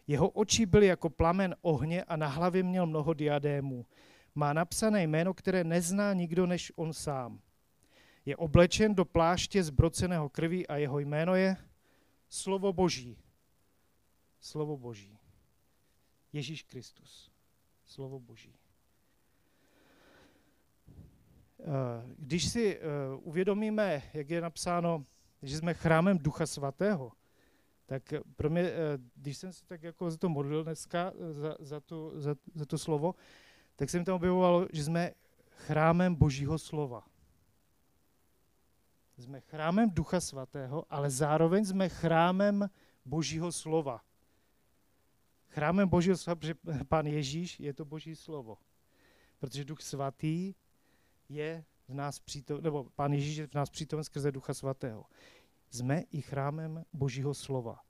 Jeho 0.06 0.28
oči 0.28 0.66
byly 0.66 0.86
jako 0.86 1.10
plamen 1.10 1.56
ohně 1.62 2.04
a 2.04 2.16
na 2.16 2.28
hlavě 2.28 2.62
měl 2.62 2.86
mnoho 2.86 3.14
diadémů. 3.14 3.86
Má 4.34 4.52
napsané 4.52 5.02
jméno, 5.02 5.34
které 5.34 5.64
nezná 5.64 6.12
nikdo 6.12 6.46
než 6.46 6.72
on 6.76 6.92
sám. 6.92 7.40
Je 8.24 8.36
oblečen 8.36 8.94
do 8.94 9.04
pláště 9.04 9.62
zbroceného 9.62 10.28
krví 10.28 10.66
a 10.66 10.76
jeho 10.76 10.98
jméno 10.98 11.34
je 11.34 11.56
Slovo 12.28 12.72
Boží. 12.72 13.18
Slovo 14.40 14.76
Boží. 14.76 15.18
Ježíš 16.32 16.62
Kristus. 16.62 17.30
Slovo 17.86 18.20
Boží. 18.20 18.54
Eh, 21.60 21.64
když 22.18 22.48
si 22.48 22.76
eh, 22.76 22.80
uvědomíme, 23.20 24.02
jak 24.14 24.30
je 24.30 24.40
napsáno, 24.40 25.04
že 25.42 25.58
jsme 25.58 25.74
chrámem 25.74 26.18
Ducha 26.18 26.46
Svatého, 26.46 27.12
tak 27.86 28.02
pro 28.36 28.50
mě, 28.50 28.62
eh, 28.62 28.74
když 29.14 29.38
jsem 29.38 29.52
se 29.52 29.64
tak 29.66 29.82
jako 29.82 30.10
za 30.10 30.16
to 30.16 30.28
modlil 30.28 30.64
dneska, 30.64 31.12
za, 31.30 31.56
za, 31.60 31.80
tu, 31.80 32.12
za, 32.14 32.34
za 32.54 32.66
to 32.66 32.78
slovo, 32.78 33.14
tak 33.76 33.90
jsem 33.90 34.04
tam 34.04 34.14
objevovalo, 34.14 34.68
že 34.72 34.84
jsme 34.84 35.12
chrámem 35.50 36.14
Božího 36.14 36.58
slova. 36.58 37.06
Jsme 39.18 39.40
chrámem 39.40 39.90
Ducha 39.90 40.20
Svatého, 40.20 40.84
ale 40.90 41.10
zároveň 41.10 41.64
jsme 41.64 41.88
chrámem 41.88 42.70
Božího 43.04 43.52
slova. 43.52 44.00
Chrámem 45.48 45.88
Božího 45.88 46.16
slova, 46.16 46.36
protože 46.36 46.54
Pán 46.88 47.06
Ježíš 47.06 47.60
je 47.60 47.72
to 47.72 47.84
Boží 47.84 48.16
slovo. 48.16 48.58
Protože 49.38 49.64
Duch 49.64 49.80
Svatý 49.80 50.54
je 51.28 51.64
v 51.88 51.94
nás 51.94 52.18
přítom, 52.18 52.62
nebo 52.62 52.84
Pán 52.84 53.12
Ježíš 53.12 53.36
je 53.36 53.46
v 53.46 53.54
nás 53.54 53.70
přítomen 53.70 54.04
skrze 54.04 54.32
Ducha 54.32 54.54
Svatého. 54.54 55.04
Jsme 55.70 56.02
i 56.12 56.20
chrámem 56.20 56.84
Božího 56.92 57.34
slova. 57.34 57.80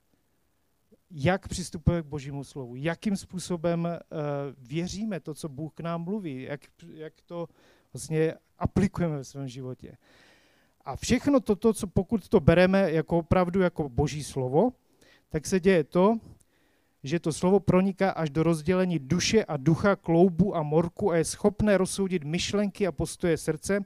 Jak 1.10 1.48
přistupujeme 1.48 2.02
k 2.02 2.06
Božímu 2.06 2.44
slovu? 2.44 2.76
Jakým 2.76 3.16
způsobem 3.16 3.84
uh, 3.84 4.18
věříme 4.58 5.20
to, 5.20 5.34
co 5.34 5.48
Bůh 5.48 5.74
k 5.74 5.80
nám 5.80 6.04
mluví? 6.04 6.42
Jak, 6.42 6.60
jak 6.94 7.12
to 7.26 7.48
vlastně 7.92 8.34
aplikujeme 8.58 9.16
ve 9.16 9.24
svém 9.24 9.48
životě? 9.48 9.96
A 10.84 10.96
všechno 10.96 11.40
toto, 11.40 11.72
co 11.72 11.86
pokud 11.86 12.28
to 12.28 12.40
bereme 12.40 12.92
jako 12.92 13.18
opravdu 13.18 13.60
jako 13.60 13.88
Boží 13.88 14.24
slovo, 14.24 14.72
tak 15.28 15.46
se 15.46 15.60
děje 15.60 15.84
to, 15.84 16.18
že 17.02 17.20
to 17.20 17.32
slovo 17.32 17.60
proniká 17.60 18.10
až 18.10 18.30
do 18.30 18.42
rozdělení 18.42 18.98
duše 18.98 19.44
a 19.44 19.56
ducha, 19.56 19.96
kloubu 19.96 20.56
a 20.56 20.62
morku 20.62 21.10
a 21.10 21.16
je 21.16 21.24
schopné 21.24 21.78
rozsoudit 21.78 22.24
myšlenky 22.24 22.86
a 22.86 22.92
postoje 22.92 23.36
srdce 23.36 23.80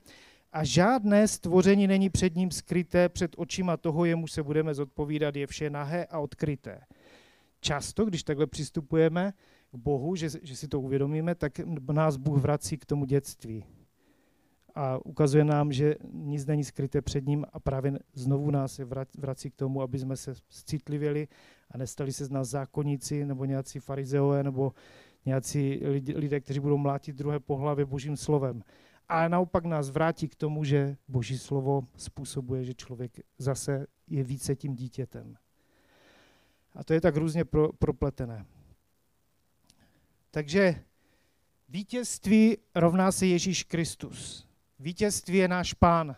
a 0.52 0.64
žádné 0.64 1.28
stvoření 1.28 1.86
není 1.86 2.10
před 2.10 2.36
ním 2.36 2.50
skryté, 2.50 3.08
před 3.08 3.34
očima 3.36 3.76
toho, 3.76 4.04
jemu 4.04 4.26
se 4.26 4.42
budeme 4.42 4.74
zodpovídat, 4.74 5.36
je 5.36 5.46
vše 5.46 5.70
nahé 5.70 6.06
a 6.06 6.18
odkryté. 6.18 6.80
Často, 7.60 8.04
když 8.04 8.22
takhle 8.22 8.46
přistupujeme 8.46 9.32
k 9.72 9.76
Bohu, 9.76 10.16
že, 10.16 10.28
že 10.42 10.56
si 10.56 10.68
to 10.68 10.80
uvědomíme, 10.80 11.34
tak 11.34 11.58
nás 11.92 12.16
Bůh 12.16 12.42
vrací 12.42 12.76
k 12.76 12.84
tomu 12.84 13.04
dětství. 13.04 13.64
A 14.74 15.06
ukazuje 15.06 15.44
nám, 15.44 15.72
že 15.72 15.94
nic 16.12 16.46
není 16.46 16.64
skryté 16.64 17.02
před 17.02 17.26
ním 17.26 17.46
a 17.52 17.60
právě 17.60 17.98
znovu 18.14 18.50
nás 18.50 18.80
vrací 19.18 19.50
k 19.50 19.56
tomu, 19.56 19.82
aby 19.82 19.98
jsme 19.98 20.16
se 20.16 20.34
citlivěli 20.48 21.28
a 21.70 21.78
nestali 21.78 22.12
se 22.12 22.24
z 22.24 22.30
nás 22.30 22.48
zákonníci 22.48 23.26
nebo 23.26 23.44
nějací 23.44 23.80
farizeové 23.80 24.42
nebo 24.42 24.72
nějací 25.26 25.80
lidé, 26.14 26.40
kteří 26.40 26.60
budou 26.60 26.78
mlátit 26.78 27.16
druhé 27.16 27.40
po 27.40 27.56
hlavě 27.56 27.84
božím 27.84 28.16
slovem. 28.16 28.62
A 29.10 29.28
naopak 29.28 29.64
nás 29.64 29.90
vrátí 29.90 30.28
k 30.28 30.34
tomu, 30.34 30.64
že 30.64 30.96
boží 31.08 31.38
slovo 31.38 31.86
způsobuje, 31.96 32.64
že 32.64 32.74
člověk 32.74 33.12
zase 33.38 33.86
je 34.06 34.24
více 34.24 34.56
tím 34.56 34.74
dítětem. 34.74 35.36
A 36.74 36.84
to 36.84 36.92
je 36.92 37.00
tak 37.00 37.16
různě 37.16 37.44
pro, 37.44 37.72
propletené. 37.72 38.46
Takže 40.30 40.84
vítězství 41.68 42.56
rovná 42.74 43.12
se 43.12 43.26
Ježíš 43.26 43.64
Kristus. 43.64 44.48
Vítězství 44.78 45.36
je 45.38 45.48
náš 45.48 45.72
pán. 45.72 46.16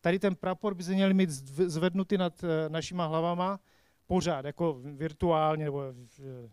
Tady 0.00 0.18
ten 0.18 0.36
prapor 0.36 0.74
by 0.74 0.84
se 0.84 0.92
měl 0.92 1.14
mít 1.14 1.30
zvednutý 1.30 2.18
nad 2.18 2.44
eh, 2.44 2.68
našima 2.68 3.06
hlavama 3.06 3.60
pořád, 4.06 4.44
jako 4.44 4.80
virtuálně 4.82 5.64
nebo 5.64 5.82
v, 5.92 6.48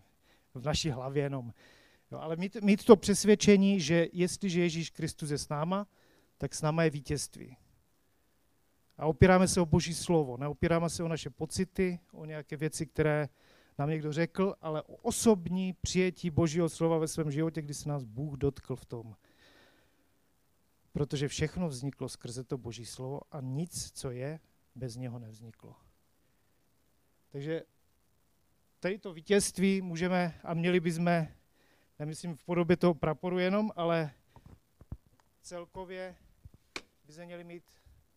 v 0.53 0.65
naší 0.65 0.89
hlavě 0.89 1.23
jenom. 1.23 1.53
Jo, 2.11 2.19
ale 2.19 2.35
mít, 2.35 2.55
mít 2.55 2.85
to 2.85 2.95
přesvědčení, 2.95 3.79
že 3.79 4.07
jestliže 4.13 4.61
Ježíš 4.61 4.89
Kristus 4.89 5.29
je 5.29 5.37
s 5.37 5.49
náma, 5.49 5.87
tak 6.37 6.55
s 6.55 6.61
náma 6.61 6.83
je 6.83 6.89
vítězství. 6.89 7.57
A 8.97 9.05
opíráme 9.05 9.47
se 9.47 9.61
o 9.61 9.65
Boží 9.65 9.93
slovo, 9.93 10.37
neopíráme 10.37 10.89
se 10.89 11.03
o 11.03 11.07
naše 11.07 11.29
pocity, 11.29 11.99
o 12.11 12.25
nějaké 12.25 12.57
věci, 12.57 12.85
které 12.85 13.29
nám 13.77 13.89
někdo 13.89 14.13
řekl, 14.13 14.55
ale 14.61 14.81
o 14.83 14.95
osobní 14.95 15.73
přijetí 15.73 16.29
Božího 16.29 16.69
slova 16.69 16.97
ve 16.97 17.07
svém 17.07 17.31
životě, 17.31 17.61
kdy 17.61 17.73
se 17.73 17.89
nás 17.89 18.03
Bůh 18.03 18.37
dotkl 18.37 18.75
v 18.75 18.85
tom. 18.85 19.15
Protože 20.91 21.27
všechno 21.27 21.69
vzniklo 21.69 22.09
skrze 22.09 22.43
to 22.43 22.57
Boží 22.57 22.85
slovo 22.85 23.21
a 23.31 23.41
nic, 23.41 23.91
co 23.91 24.11
je, 24.11 24.39
bez 24.75 24.95
něho 24.95 25.19
nevzniklo. 25.19 25.75
Takže 27.29 27.63
tady 28.79 28.99
to 28.99 29.13
vítězství 29.13 29.81
můžeme 29.81 30.39
a 30.43 30.53
měli 30.53 30.79
bychom, 30.79 31.27
nemyslím 31.99 32.35
v 32.35 32.43
podobě 32.43 32.77
toho 32.77 32.93
praporu 32.93 33.39
jenom, 33.39 33.71
ale 33.75 34.11
celkově 35.41 36.15
by 37.05 37.13
se 37.13 37.25
měli 37.25 37.43
mít 37.43 37.63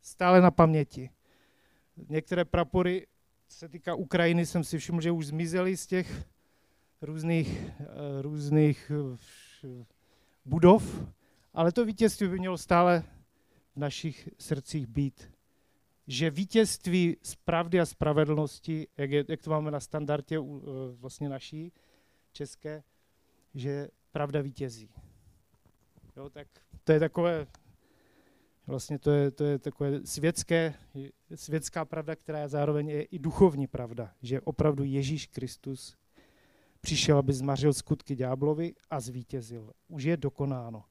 stále 0.02 0.40
na 0.40 0.50
paměti. 0.50 1.10
Některé 2.08 2.44
prapory, 2.44 3.06
se 3.48 3.68
týká 3.68 3.94
Ukrajiny, 3.94 4.46
jsem 4.46 4.64
si 4.64 4.78
všiml, 4.78 5.00
že 5.00 5.10
už 5.10 5.26
zmizely 5.26 5.76
z 5.76 5.86
těch 5.86 6.24
různých, 7.02 7.70
eh, 7.80 8.22
různých 8.22 8.92
eh, 8.94 9.84
budov, 10.44 11.06
ale 11.54 11.72
to 11.72 11.84
vítězství 11.84 12.28
by 12.28 12.38
mělo 12.38 12.58
stále 12.58 13.04
v 13.74 13.76
našich 13.76 14.28
srdcích 14.38 14.86
být 14.86 15.32
že 16.06 16.30
vítězství 16.30 17.16
z 17.22 17.34
pravdy 17.34 17.80
a 17.80 17.86
spravedlnosti, 17.86 18.86
jak, 18.96 19.10
je, 19.10 19.24
jak 19.28 19.42
to 19.42 19.50
máme 19.50 19.70
na 19.70 19.80
standardě 19.80 20.38
uh, 20.38 20.60
vlastně 20.94 21.28
naší 21.28 21.72
české, 22.32 22.82
že 23.54 23.88
pravda 24.12 24.40
vítězí. 24.40 24.90
Jo, 26.16 26.30
tak 26.30 26.48
to 26.84 26.92
je 26.92 27.00
takové, 27.00 27.46
vlastně 28.66 28.98
to 28.98 29.10
je, 29.10 29.30
to 29.30 29.44
je 29.44 29.58
takové 29.58 30.06
světské, 30.06 30.74
světská 31.34 31.84
pravda, 31.84 32.16
která 32.16 32.38
je 32.38 32.48
zároveň 32.48 32.88
je 32.88 33.02
i 33.02 33.18
duchovní 33.18 33.66
pravda, 33.66 34.14
že 34.22 34.40
opravdu 34.40 34.84
Ježíš 34.84 35.26
Kristus 35.26 35.96
přišel, 36.80 37.18
aby 37.18 37.32
zmařil 37.32 37.72
skutky 37.72 38.16
ďáblovi 38.16 38.74
a 38.90 39.00
zvítězil. 39.00 39.72
Už 39.88 40.02
je 40.02 40.16
dokonáno. 40.16 40.84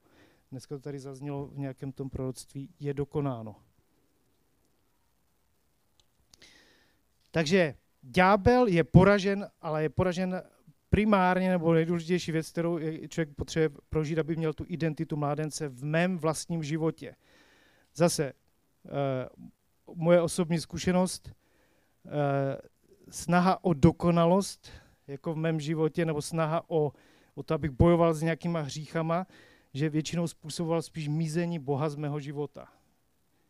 Dneska 0.51 0.75
to 0.75 0.81
tady 0.81 0.99
zaznělo 0.99 1.47
v 1.47 1.57
nějakém 1.57 1.91
tom 1.91 2.09
proroctví, 2.09 2.69
je 2.79 2.93
dokonáno. 2.93 3.55
Takže 7.31 7.75
ďábel 8.01 8.67
je 8.67 8.83
poražen, 8.83 9.47
ale 9.61 9.83
je 9.83 9.89
poražen 9.89 10.41
primárně, 10.91 11.49
nebo 11.49 11.73
nejdůležitější 11.73 12.31
věc, 12.31 12.49
kterou 12.49 12.79
člověk 13.07 13.35
potřebuje 13.35 13.81
prožít, 13.89 14.19
aby 14.19 14.35
měl 14.35 14.53
tu 14.53 14.65
identitu 14.67 15.15
mládence 15.15 15.67
v 15.67 15.83
mém 15.83 16.17
vlastním 16.17 16.63
životě. 16.63 17.15
Zase, 17.95 18.33
moje 19.95 20.21
osobní 20.21 20.59
zkušenost, 20.59 21.31
snaha 23.09 23.63
o 23.63 23.73
dokonalost, 23.73 24.69
jako 25.07 25.33
v 25.33 25.37
mém 25.37 25.59
životě, 25.59 26.05
nebo 26.05 26.21
snaha 26.21 26.63
o, 26.67 26.91
o 27.35 27.43
to, 27.43 27.53
abych 27.53 27.71
bojoval 27.71 28.13
s 28.13 28.21
nějakýma 28.21 28.61
hříchama, 28.61 29.27
že 29.73 29.89
většinou 29.89 30.27
způsoboval 30.27 30.81
spíš 30.81 31.07
mizení 31.07 31.59
Boha 31.59 31.89
z 31.89 31.95
mého 31.95 32.19
života. 32.19 32.67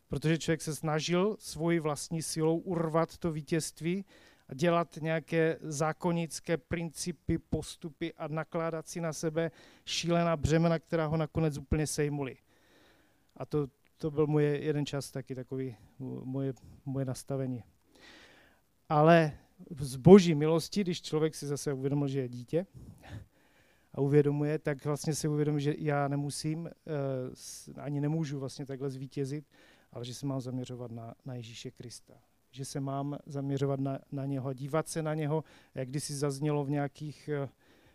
Protože 0.08 0.38
člověk 0.38 0.62
se 0.62 0.76
snažil 0.76 1.36
svoji 1.40 1.80
vlastní 1.80 2.22
silou 2.22 2.58
urvat 2.58 3.18
to 3.18 3.32
vítězství 3.32 4.06
dělat 4.56 4.98
nějaké 5.02 5.58
zákonické 5.62 6.58
principy, 6.58 7.38
postupy 7.38 8.14
a 8.14 8.28
nakládat 8.28 8.88
si 8.88 9.02
na 9.02 9.14
sebe 9.14 9.52
šílená 9.86 10.38
břemena, 10.38 10.80
která 10.80 11.06
ho 11.06 11.18
nakonec 11.18 11.58
úplně 11.58 11.88
sejmuli. 11.88 12.38
A 13.38 13.46
to, 13.46 13.68
to 13.98 14.12
byl 14.12 14.28
můj 14.28 14.44
jeden 14.44 14.86
čas 14.86 15.12
taky 15.12 15.36
takový 15.36 15.76
moje, 16.24 16.54
moje 16.86 17.06
nastavení. 17.06 17.64
Ale 18.90 19.38
z 19.80 19.96
boží 19.96 20.36
milosti, 20.36 20.82
když 20.82 21.02
člověk 21.02 21.36
si 21.36 21.48
zase 21.48 21.74
uvědomil, 21.74 22.08
že 22.08 22.20
je 22.20 22.30
dítě 22.30 22.66
a 23.94 24.02
uvědomuje, 24.02 24.60
tak 24.60 24.86
vlastně 24.86 25.16
si 25.16 25.28
uvědomí, 25.28 25.62
že 25.62 25.76
já 25.78 26.08
nemusím, 26.08 26.68
eh, 26.68 27.82
ani 27.82 28.02
nemůžu 28.02 28.40
vlastně 28.40 28.66
takhle 28.66 28.90
zvítězit, 28.90 29.46
ale 29.92 30.06
že 30.06 30.14
se 30.14 30.26
mám 30.26 30.42
zaměřovat 30.42 30.92
na, 30.92 31.14
na 31.26 31.36
Ježíše 31.36 31.72
Krista. 31.72 32.14
Že 32.52 32.66
se 32.66 32.80
mám 32.80 33.18
zaměřovat 33.26 33.80
na, 33.80 34.00
na 34.12 34.26
něho 34.26 34.54
dívat 34.54 34.88
se 34.88 35.02
na 35.02 35.14
něho, 35.14 35.44
jak 35.76 35.90
kdysi 35.90 36.14
zaznělo 36.14 36.66
v 36.66 36.70
nějakých 36.70 37.30
uh, 37.44 37.50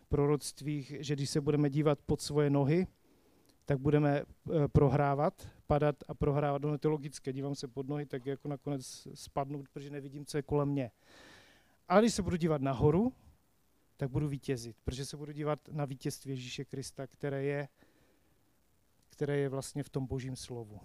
proroctvích, 0.08 0.94
že 1.00 1.14
když 1.14 1.30
se 1.30 1.40
budeme 1.40 1.70
dívat 1.70 1.98
pod 2.06 2.20
svoje 2.20 2.50
nohy, 2.50 2.86
tak 3.64 3.78
budeme 3.78 4.22
uh, 4.22 4.68
prohrávat, 4.68 5.48
padat 5.66 5.96
a 6.08 6.14
prohrávat. 6.14 6.62
No, 6.62 6.78
to 6.78 6.90
logické, 6.90 7.32
dívám 7.32 7.54
se 7.54 7.68
pod 7.68 7.88
nohy, 7.88 8.06
tak 8.06 8.26
jako 8.26 8.48
nakonec 8.48 9.08
spadnu, 9.14 9.62
protože 9.62 9.90
nevidím, 9.90 10.26
co 10.26 10.38
je 10.38 10.42
kolem 10.42 10.68
mě. 10.68 10.90
Ale 11.88 12.00
když 12.00 12.14
se 12.14 12.22
budu 12.22 12.36
dívat 12.36 12.62
nahoru, 12.62 13.12
tak 13.96 14.10
budu 14.10 14.28
vítězit, 14.28 14.76
protože 14.84 15.04
se 15.04 15.16
budu 15.16 15.32
dívat 15.32 15.68
na 15.72 15.84
vítězství 15.84 16.30
Ježíše 16.30 16.64
Krista, 16.64 17.06
které 17.06 17.42
je, 17.42 17.68
které 19.08 19.36
je 19.36 19.48
vlastně 19.48 19.82
v 19.82 19.88
tom 19.88 20.06
božím 20.06 20.36
slovu. 20.36 20.80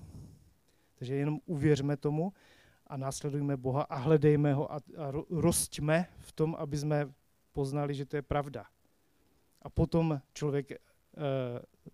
Takže 0.96 1.16
jenom 1.16 1.40
uvěřme 1.46 1.98
tomu 1.98 2.34
a 2.92 2.98
následujme 2.98 3.58
Boha 3.58 3.82
a 3.82 3.96
hledejme 3.96 4.54
ho 4.54 4.74
a, 4.74 4.76
a 4.76 5.12
rostíme 5.30 6.08
v 6.20 6.32
tom, 6.32 6.56
aby 6.56 6.78
jsme 6.78 7.14
poznali, 7.52 7.96
že 7.96 8.06
to 8.06 8.16
je 8.16 8.22
pravda. 8.22 8.66
A 9.62 9.70
potom 9.70 10.22
člověk 10.34 10.72
e, 10.72 10.78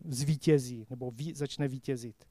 zvítězí 0.06 0.86
nebo 0.90 1.12
ví, 1.12 1.34
začne 1.34 1.68
vítězit. 1.68 2.28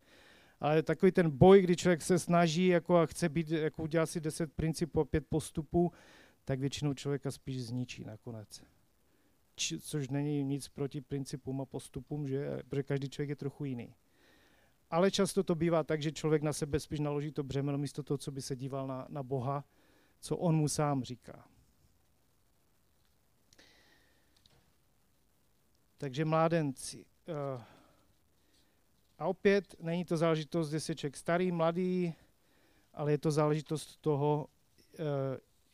Ale 0.61 0.83
takový 0.83 1.13
ten 1.13 1.31
boj, 1.31 1.63
kdy 1.63 1.77
člověk 1.77 2.03
se 2.03 2.19
snaží 2.19 2.67
jako 2.67 2.97
a 2.97 3.07
chce 3.07 3.29
být, 3.29 3.51
jako 3.51 3.83
udělat 3.83 4.07
si 4.07 4.21
deset 4.21 4.53
principů 4.53 5.01
a 5.01 5.05
pět 5.05 5.27
postupů, 5.29 5.93
tak 6.45 6.61
většinou 6.61 6.95
člověka 6.95 7.31
spíš 7.31 7.65
zničí 7.65 8.05
nakonec. 8.05 8.63
Č, 9.57 9.79
což 9.79 10.09
není 10.09 10.45
nic 10.45 10.69
proti 10.69 11.01
principům 11.01 11.61
a 11.61 11.65
postupům, 11.65 12.29
že? 12.29 12.63
protože 12.69 12.83
každý 12.83 13.09
člověk 13.09 13.29
je 13.29 13.37
trochu 13.37 13.65
jiný. 13.65 13.95
Ale 14.91 15.11
často 15.11 15.43
to 15.43 15.55
bývá 15.55 15.85
tak, 15.85 16.03
že 16.03 16.13
člověk 16.13 16.43
na 16.43 16.53
sebe 16.53 16.81
spíš 16.81 17.01
naloží 17.01 17.33
to 17.33 17.43
břemeno 17.43 17.79
místo 17.79 18.03
toho, 18.03 18.19
co 18.19 18.31
by 18.31 18.43
se 18.43 18.57
díval 18.57 18.87
na, 18.87 19.07
na 19.09 19.23
Boha, 19.23 19.65
co 20.21 20.37
on 20.37 20.57
mu 20.57 20.69
sám 20.69 21.03
říká. 21.03 21.45
Takže 25.99 26.25
mládenci. 26.25 27.05
Uh, 27.29 27.63
a 29.19 29.27
opět 29.27 29.75
není 29.81 30.05
to 30.05 30.17
záležitost, 30.17 30.71
že 30.71 30.81
se 30.81 30.95
člověk 30.95 31.17
starý, 31.17 31.53
mladý, 31.53 32.15
ale 32.95 33.13
je 33.13 33.19
to 33.19 33.31
záležitost 33.31 33.97
toho, 33.97 34.47
uh, 34.99 35.05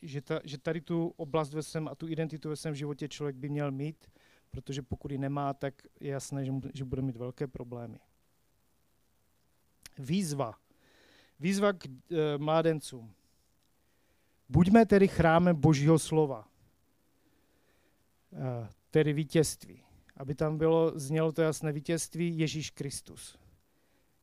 že, 0.02 0.20
ta, 0.20 0.40
že 0.44 0.58
tady 0.58 0.80
tu 0.80 1.14
oblast 1.16 1.54
ve 1.54 1.62
svém 1.62 1.88
a 1.88 1.94
tu 1.94 2.08
identitu 2.08 2.48
ve 2.48 2.56
svém 2.56 2.74
životě 2.74 3.08
člověk 3.08 3.36
by 3.36 3.48
měl 3.48 3.70
mít, 3.70 4.10
protože 4.50 4.82
pokud 4.82 5.10
ji 5.10 5.18
nemá, 5.18 5.54
tak 5.54 5.74
je 6.00 6.10
jasné, 6.10 6.44
že, 6.44 6.52
mu, 6.52 6.60
že 6.74 6.84
bude 6.84 7.02
mít 7.02 7.16
velké 7.16 7.46
problémy. 7.46 7.98
Výzva. 9.98 10.54
Výzva 11.40 11.72
k 11.72 11.86
e, 11.86 11.90
mládencům. 12.38 13.14
Buďme 14.48 14.86
tedy 14.86 15.08
chrámem 15.08 15.56
Božího 15.56 15.98
slova, 15.98 16.48
e, 18.32 18.68
tedy 18.90 19.12
vítězství. 19.12 19.84
Aby 20.16 20.34
tam 20.34 20.58
bylo, 20.58 20.92
znělo 20.94 21.32
to 21.32 21.42
jasné 21.42 21.72
vítězství 21.72 22.38
Ježíš 22.38 22.70
Kristus. 22.70 23.38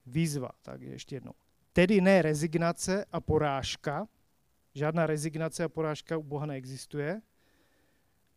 Výzva, 0.05 0.49
tak 0.61 0.81
ještě 0.81 1.15
jednou. 1.15 1.33
Tedy 1.73 2.01
ne 2.01 2.21
rezignace 2.21 3.05
a 3.11 3.21
porážka, 3.21 4.07
žádná 4.75 5.05
rezignace 5.05 5.63
a 5.63 5.69
porážka 5.69 6.17
u 6.17 6.23
Boha 6.23 6.45
neexistuje, 6.45 7.21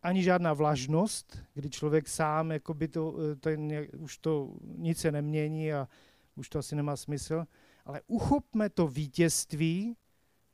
ani 0.03 0.23
žádná 0.23 0.53
vlažnost, 0.53 1.39
kdy 1.55 1.71
člověk 1.71 2.09
sám 2.09 2.51
jakoby 2.51 2.89
to, 2.89 3.15
e, 3.33 3.37
to, 3.37 3.51
už 3.99 4.19
to 4.19 4.55
nic 4.65 4.99
se 4.99 5.13
nemění 5.13 5.73
a 5.73 5.89
už 6.37 6.49
to 6.49 6.59
asi 6.59 6.77
nemá 6.77 6.97
smysl, 6.97 7.45
ale 7.85 8.01
uchopme 8.07 8.69
to 8.71 8.89
vítězství, 8.89 9.97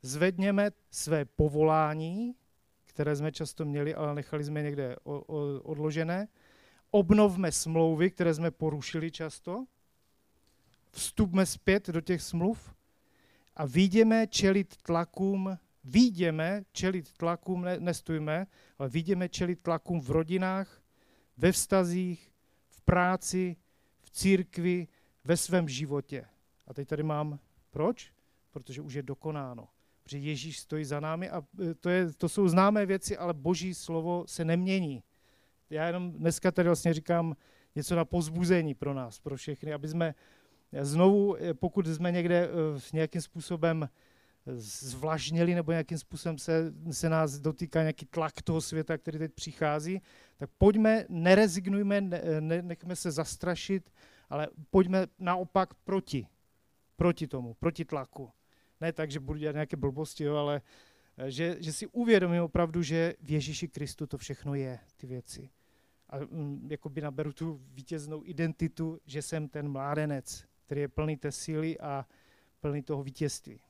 zvedněme 0.01 0.71
své 0.91 1.25
povolání, 1.25 2.35
které 2.85 3.15
jsme 3.15 3.31
často 3.31 3.65
měli, 3.65 3.95
ale 3.95 4.15
nechali 4.15 4.43
jsme 4.43 4.61
někde 4.61 4.95
odložené, 5.63 6.27
obnovme 6.91 7.51
smlouvy, 7.51 8.11
které 8.11 8.33
jsme 8.33 8.51
porušili 8.51 9.11
často, 9.11 9.65
vstupme 10.91 11.45
zpět 11.45 11.87
do 11.87 12.01
těch 12.01 12.21
smluv 12.21 12.75
a 13.55 13.65
vidíme 13.65 14.27
čelit 14.27 14.77
tlakům, 14.77 15.57
vidíme 15.83 16.63
čelit 16.71 17.11
tlakům, 17.11 17.61
ne, 17.61 17.79
nestujme, 17.79 18.47
ale 18.79 18.89
vidíme 18.89 19.29
čelit 19.29 19.59
tlakům 19.61 20.01
v 20.01 20.09
rodinách, 20.09 20.81
ve 21.37 21.51
vztazích, 21.51 22.31
v 22.69 22.81
práci, 22.81 23.55
v 24.01 24.09
církvi, 24.11 24.87
ve 25.23 25.37
svém 25.37 25.69
životě. 25.69 26.25
A 26.67 26.73
teď 26.73 26.87
tady 26.87 27.03
mám, 27.03 27.39
proč? 27.69 28.13
Protože 28.51 28.81
už 28.81 28.93
je 28.93 29.03
dokonáno. 29.03 29.67
Protože 30.03 30.17
Ježíš 30.17 30.59
stojí 30.59 30.85
za 30.85 30.99
námi 30.99 31.29
a 31.29 31.43
e, 31.69 31.73
to, 31.73 31.89
je, 31.89 32.13
to 32.13 32.29
jsou 32.29 32.47
známé 32.47 32.85
věci, 32.85 33.17
ale 33.17 33.33
boží 33.33 33.73
slovo 33.73 34.23
se 34.27 34.45
nemění. 34.45 35.03
Já 35.69 35.87
jenom 35.87 36.11
dneska 36.11 36.51
tady 36.51 36.69
vlastně 36.69 36.93
říkám 36.93 37.35
něco 37.75 37.95
na 37.95 38.05
pozbuzení 38.05 38.73
pro 38.73 38.93
nás, 38.93 39.19
pro 39.19 39.35
všechny, 39.37 39.73
aby 39.73 39.87
jsme 39.87 40.15
znovu, 40.81 41.43
e, 41.43 41.53
pokud 41.53 41.87
jsme 41.87 42.11
někde 42.11 42.35
e, 42.35 42.49
nějakým 42.93 43.21
způsobem 43.21 43.89
zvlažněli 44.55 45.55
nebo 45.55 45.71
nějakým 45.71 45.97
způsobem 45.97 46.37
se, 46.37 46.73
se 46.91 47.09
nás 47.09 47.39
dotýká 47.39 47.81
nějaký 47.81 48.05
tlak 48.05 48.41
toho 48.41 48.61
světa, 48.61 48.97
který 48.97 49.19
teď 49.19 49.33
přichází, 49.33 50.01
tak 50.37 50.49
pojďme, 50.57 51.05
nerezignujme, 51.09 52.01
ne, 52.01 52.21
ne, 52.39 52.61
nechme 52.61 52.95
se 52.95 53.11
zastrašit, 53.11 53.91
ale 54.29 54.47
pojďme 54.69 55.07
naopak 55.19 55.73
proti. 55.73 56.27
Proti 56.95 57.27
tomu, 57.27 57.53
proti 57.53 57.85
tlaku. 57.85 58.31
Ne 58.81 58.93
tak, 58.93 59.11
že 59.11 59.19
budu 59.19 59.39
dělat 59.39 59.53
nějaké 59.53 59.77
blbosti, 59.77 60.23
jo, 60.23 60.35
ale 60.35 60.61
eh, 61.17 61.31
že, 61.31 61.57
že 61.59 61.73
si 61.73 61.87
uvědomím 61.87 62.43
opravdu, 62.43 62.81
že 62.81 63.13
v 63.21 63.31
Ježíši 63.31 63.67
Kristu 63.67 64.07
to 64.07 64.17
všechno 64.17 64.55
je, 64.55 64.79
ty 64.97 65.07
věci. 65.07 65.49
A 66.09 66.17
mm, 66.17 66.67
jakoby 66.71 67.01
naberu 67.01 67.33
tu 67.33 67.61
vítěznou 67.73 68.21
identitu, 68.25 68.99
že 69.05 69.21
jsem 69.21 69.47
ten 69.47 69.69
mládenec, 69.71 70.45
který 70.65 70.81
je 70.81 70.87
plný 70.87 71.17
té 71.17 71.31
síly 71.31 71.79
a 71.79 72.05
plný 72.59 72.83
toho 72.83 73.03
vítězství. 73.03 73.61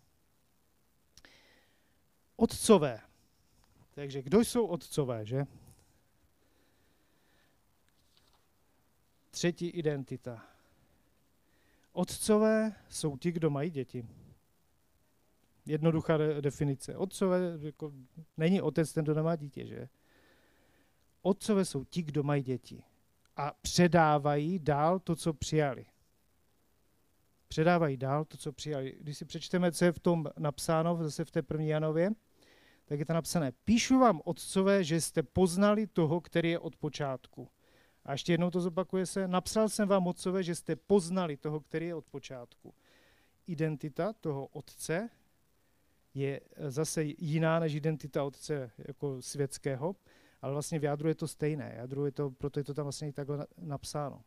Otcové. 2.36 3.00
Takže 3.95 4.22
kdo 4.22 4.39
jsou 4.39 4.65
otcové, 4.65 5.26
že? 5.26 5.45
Třetí 9.32 9.67
identita. 9.67 10.49
Otcové 12.00 12.76
jsou 12.90 13.18
ti, 13.18 13.32
kdo 13.32 13.50
mají 13.50 13.70
děti. 13.72 14.06
Jednoduchá 15.66 16.18
de- 16.18 16.42
definice. 16.42 16.98
Otcové, 16.98 17.40
jako, 17.62 17.94
není 18.38 18.62
otec 18.62 18.94
ten, 18.94 19.04
kdo 19.04 19.14
nemá 19.14 19.36
dítě, 19.36 19.66
že? 19.66 19.90
Otcové 21.22 21.66
jsou 21.66 21.84
ti, 21.84 22.02
kdo 22.02 22.24
mají 22.24 22.44
děti 22.44 22.84
a 23.38 23.54
předávají 23.62 24.60
dál 24.60 25.00
to, 25.00 25.16
co 25.16 25.34
přijali. 25.34 25.86
Předávají 27.48 27.98
dál 27.98 28.26
to, 28.26 28.38
co 28.38 28.52
přijali. 28.52 28.98
Když 29.00 29.18
si 29.18 29.26
přečteme, 29.26 29.72
co 29.72 29.86
je 29.86 29.92
v 29.92 30.00
tom 30.00 30.28
napsáno, 30.38 31.04
zase 31.04 31.26
v 31.26 31.32
té 31.32 31.42
první 31.42 31.68
Janově, 31.68 32.12
tak 32.86 33.00
je 33.00 33.06
to 33.06 33.14
napsané. 33.14 33.52
Píšu 33.52 34.00
vám, 34.00 34.22
otcové, 34.26 34.84
že 34.84 35.02
jste 35.02 35.24
poznali 35.24 35.88
toho, 35.88 36.22
který 36.22 36.50
je 36.50 36.60
od 36.60 36.76
počátku. 36.76 37.50
A 38.10 38.12
ještě 38.12 38.34
jednou 38.34 38.50
to 38.50 38.62
zopakuje 38.62 39.06
se. 39.06 39.28
Napsal 39.28 39.69
jsem 39.69 39.88
vám, 39.88 40.08
otcové, 40.08 40.43
že 40.43 40.56
jste 40.56 40.76
poznali 40.76 41.38
toho, 41.38 41.60
který 41.60 41.86
je 41.88 41.95
od 41.95 42.06
počátku. 42.06 42.74
Identita 43.48 44.13
toho 44.13 44.45
otce 44.45 45.10
je 46.13 46.41
zase 46.67 47.04
jiná 47.04 47.60
než 47.60 47.76
identita 47.76 48.24
otce 48.24 48.72
jako 48.78 49.22
světského, 49.22 49.95
ale 50.41 50.54
vlastně 50.54 50.80
v 50.80 50.84
jádru 50.84 51.08
je 51.08 51.15
to 51.15 51.28
stejné. 51.28 51.74
Jádru 51.78 52.06
je 52.06 52.12
to, 52.12 52.32
proto 52.32 52.60
je 52.60 52.63
to 52.63 52.74
tam 52.74 52.86
vlastně 52.86 53.13
takhle 53.13 53.48
napsáno. 53.58 54.24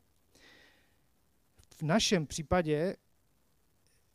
V 1.76 1.82
našem 1.82 2.26
případě 2.26 2.96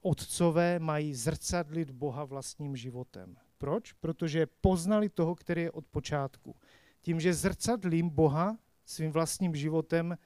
otcové 0.02 0.80
mají 0.80 1.14
zrcadlit 1.14 1.92
Boha 1.92 2.24
vlastním 2.24 2.76
životem. 2.76 3.38
Proč? 3.58 3.94
Protože 3.94 4.48
poznali 4.62 5.10
toho, 5.10 5.36
který 5.36 5.62
je 5.62 5.72
od 5.72 5.86
počátku. 5.88 6.56
Tím, 7.02 7.20
že 7.20 7.34
zrcadlím 7.34 8.10
Boha 8.10 8.58
svým 8.88 9.12
vlastním 9.12 9.56
životem, 9.56 10.18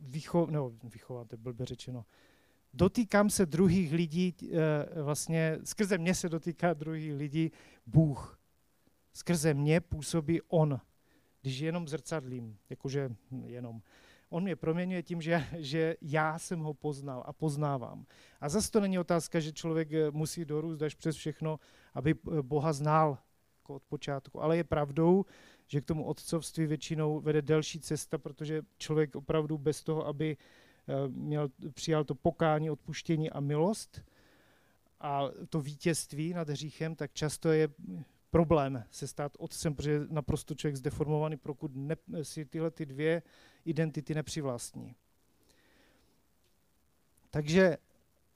vycho, 0.00 0.46
no, 0.50 0.72
vychovám, 0.84 1.26
to 1.26 1.36
blbě 1.36 1.66
řečeno, 1.66 2.04
dotýkám 2.74 3.30
se 3.30 3.46
druhých 3.46 3.92
lidí, 3.92 4.34
eh, 4.42 5.02
vlastně 5.02 5.58
skrze 5.64 5.98
mě 5.98 6.14
se 6.14 6.28
dotýká 6.28 6.74
druhých 6.74 7.14
lidí 7.14 7.52
Bůh. 7.86 8.38
Skrze 9.12 9.54
mě 9.54 9.80
působí 9.80 10.40
On, 10.48 10.80
když 11.42 11.58
jenom 11.58 11.88
zrcadlím, 11.88 12.58
jakože 12.70 13.10
jenom. 13.44 13.82
On 14.30 14.42
mě 14.42 14.56
proměňuje 14.56 15.02
tím, 15.02 15.20
že, 15.20 15.46
že 15.58 15.96
já 16.02 16.38
jsem 16.38 16.60
ho 16.60 16.74
poznal 16.74 17.22
a 17.26 17.32
poznávám. 17.32 18.06
A 18.40 18.48
zase 18.48 18.70
to 18.70 18.80
není 18.80 18.98
otázka, 18.98 19.40
že 19.40 19.52
člověk 19.52 19.92
eh, 19.92 20.10
musí 20.10 20.44
dorůst 20.44 20.82
až 20.82 20.94
přes 20.94 21.16
všechno, 21.16 21.60
aby 21.94 22.14
eh, 22.14 22.42
Boha 22.42 22.72
znal 22.72 23.18
jako 23.66 23.74
od 23.74 23.82
počátku. 23.82 24.42
Ale 24.42 24.56
je 24.56 24.64
pravdou, 24.64 25.24
že 25.66 25.80
k 25.80 25.84
tomu 25.84 26.04
otcovství 26.04 26.66
většinou 26.66 27.20
vede 27.20 27.42
delší 27.42 27.80
cesta, 27.80 28.18
protože 28.18 28.62
člověk 28.78 29.16
opravdu 29.16 29.58
bez 29.58 29.82
toho, 29.82 30.06
aby 30.06 30.36
eh, 30.36 31.08
měl, 31.08 31.48
přijal 31.74 32.04
to 32.04 32.14
pokání, 32.14 32.70
odpuštění 32.70 33.30
a 33.30 33.40
milost 33.40 34.02
a 35.00 35.22
to 35.48 35.60
vítězství 35.60 36.34
nad 36.34 36.48
hříchem, 36.48 36.94
tak 36.94 37.12
často 37.12 37.52
je 37.52 37.68
problém 38.30 38.84
se 38.90 39.06
stát 39.06 39.32
otcem, 39.38 39.74
protože 39.74 39.90
je 39.90 40.00
naprosto 40.10 40.54
člověk 40.54 40.76
zdeformovaný, 40.76 41.36
pokud 41.36 41.70
ne, 41.74 41.96
si 42.22 42.44
tyhle 42.44 42.70
ty 42.70 42.86
dvě 42.86 43.22
identity 43.64 44.14
nepřivlastní. 44.14 44.94
Takže 47.30 47.76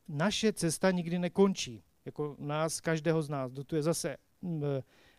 naše 0.09 0.53
cesta 0.53 0.91
nikdy 0.91 1.19
nekončí. 1.19 1.83
Jako 2.05 2.37
nás, 2.39 2.81
každého 2.81 3.23
z 3.23 3.29
nás. 3.29 3.53
To 3.67 3.77
je 3.77 3.83
zase, 3.83 4.17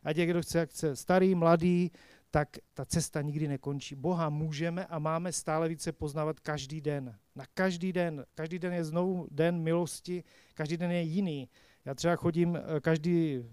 ať 0.04 0.18
je 0.18 0.26
kdo 0.26 0.42
chce, 0.42 0.58
jak 0.58 0.70
chce, 0.70 0.96
starý, 0.96 1.36
mladý, 1.36 1.92
tak 2.32 2.50
ta 2.74 2.86
cesta 2.86 3.22
nikdy 3.22 3.48
nekončí. 3.48 3.96
Boha 3.96 4.30
můžeme 4.30 4.86
a 4.86 5.00
máme 5.00 5.32
stále 5.32 5.70
více 5.70 5.92
poznávat 5.92 6.40
každý 6.40 6.82
den. 6.82 7.16
Na 7.36 7.46
každý 7.54 7.94
den. 7.94 8.26
Každý 8.36 8.60
den 8.60 8.74
je 8.74 8.84
znovu 8.84 9.28
den 9.32 9.62
milosti, 9.62 10.24
každý 10.54 10.78
den 10.78 10.92
je 10.92 11.02
jiný. 11.02 11.50
Já 11.86 11.94
třeba 11.94 12.16
chodím 12.16 12.56
eh, 12.56 12.80
každý 12.80 13.46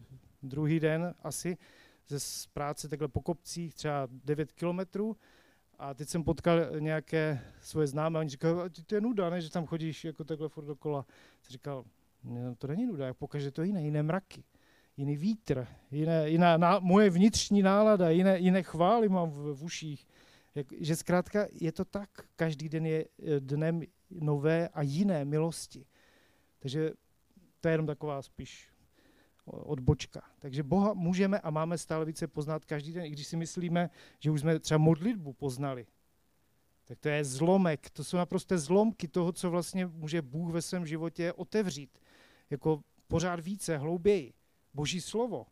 druhý 0.43 0.81
den 0.81 1.15
asi 1.23 1.57
ze 2.09 2.19
práce 2.53 2.89
takhle 2.89 3.09
po 3.09 3.21
kopcích, 3.21 3.75
třeba 3.75 4.09
9 4.25 4.53
kilometrů. 4.53 5.17
A 5.79 5.95
teď 5.95 6.09
jsem 6.09 6.25
potkal 6.25 6.61
nějaké 6.79 7.41
svoje 7.61 7.87
známé, 7.87 8.19
oni 8.19 8.31
říkali, 8.31 8.71
to 8.87 8.95
je 8.95 9.01
nuda, 9.01 9.31
ne, 9.31 9.41
že 9.41 9.51
tam 9.51 9.67
chodíš 9.67 10.05
jako 10.05 10.25
takhle 10.25 10.49
furt 10.49 10.65
dokola. 10.65 11.07
Jsem 11.43 11.53
říkal, 11.53 11.85
no, 12.25 12.55
to 12.57 12.67
není 12.67 12.87
nuda, 12.87 13.15
pokaždé 13.15 13.51
to 13.51 13.63
jiné, 13.63 13.83
jiné 13.83 14.03
mraky, 14.03 14.45
jiný 14.99 15.17
vítr, 15.17 15.67
jiné, 15.91 16.31
jiná 16.31 16.57
ná, 16.57 16.79
moje 16.79 17.11
vnitřní 17.11 17.63
nálada, 17.63 18.11
jiné, 18.11 18.39
jiné 18.39 18.63
chvály 18.63 19.09
mám 19.09 19.31
v, 19.31 19.55
v 19.55 19.65
uších. 19.65 20.07
Jak, 20.55 20.67
že 20.81 20.97
zkrátka 20.97 21.47
je 21.53 21.73
to 21.73 21.85
tak, 21.85 22.11
každý 22.37 22.69
den 22.69 22.87
je 22.87 23.05
eh, 23.05 23.41
dnem 23.41 23.83
nové 24.11 24.69
a 24.69 24.83
jiné 24.83 25.25
milosti. 25.25 25.87
Takže 26.59 26.91
to 27.61 27.69
je 27.69 27.75
jenom 27.75 27.87
taková 27.87 28.23
spíš 28.23 28.71
odbočka. 29.45 30.23
Takže 30.39 30.63
Boha 30.63 30.95
můžeme 30.95 31.41
a 31.41 31.51
máme 31.51 31.79
stále 31.79 32.05
více 32.05 32.27
poznat 32.27 32.65
každý 32.65 32.93
den, 32.93 33.05
i 33.05 33.11
když 33.11 33.27
si 33.27 33.37
myslíme, 33.37 33.91
že 34.19 34.31
už 34.31 34.41
jsme 34.41 34.59
třeba 34.59 34.79
modlitbu 34.79 35.33
poznali. 35.33 35.87
Tak 36.85 36.99
to 36.99 37.09
je 37.09 37.25
zlomek, 37.25 37.91
to 37.91 38.05
jsou 38.05 38.17
naprosté 38.17 38.59
zlomky 38.59 39.09
toho, 39.09 39.33
co 39.33 39.51
vlastně 39.51 39.87
může 39.87 40.23
Bůh 40.23 40.53
ve 40.53 40.63
svém 40.63 40.87
životě 40.87 41.33
otevřít. 41.33 41.99
Jako 42.51 42.81
pořád 43.09 43.41
více, 43.41 43.77
hlouběji. 43.77 44.33
Boží 44.75 45.01
slovo. 45.01 45.47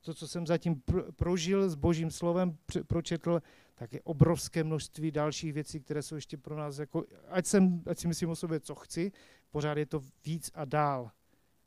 To, 0.00 0.14
co 0.14 0.28
jsem 0.28 0.46
zatím 0.46 0.74
pr- 0.74 1.12
prožil 1.12 1.70
s 1.70 1.74
Božím 1.74 2.10
slovem, 2.10 2.58
pr- 2.66 2.84
pročetl, 2.84 3.42
tak 3.74 3.92
je 3.92 4.02
obrovské 4.02 4.64
množství 4.64 5.10
dalších 5.10 5.52
věcí, 5.52 5.80
které 5.80 6.02
jsou 6.02 6.14
ještě 6.14 6.36
pro 6.36 6.56
nás, 6.56 6.78
jako, 6.78 7.04
ať, 7.28 7.46
jsem, 7.46 7.82
ať 7.86 7.98
si 7.98 8.08
myslím 8.08 8.30
o 8.30 8.36
sobě, 8.36 8.60
co 8.60 8.74
chci, 8.74 9.12
pořád 9.50 9.78
je 9.78 9.86
to 9.86 10.00
víc 10.24 10.50
a 10.54 10.64
dál. 10.64 11.10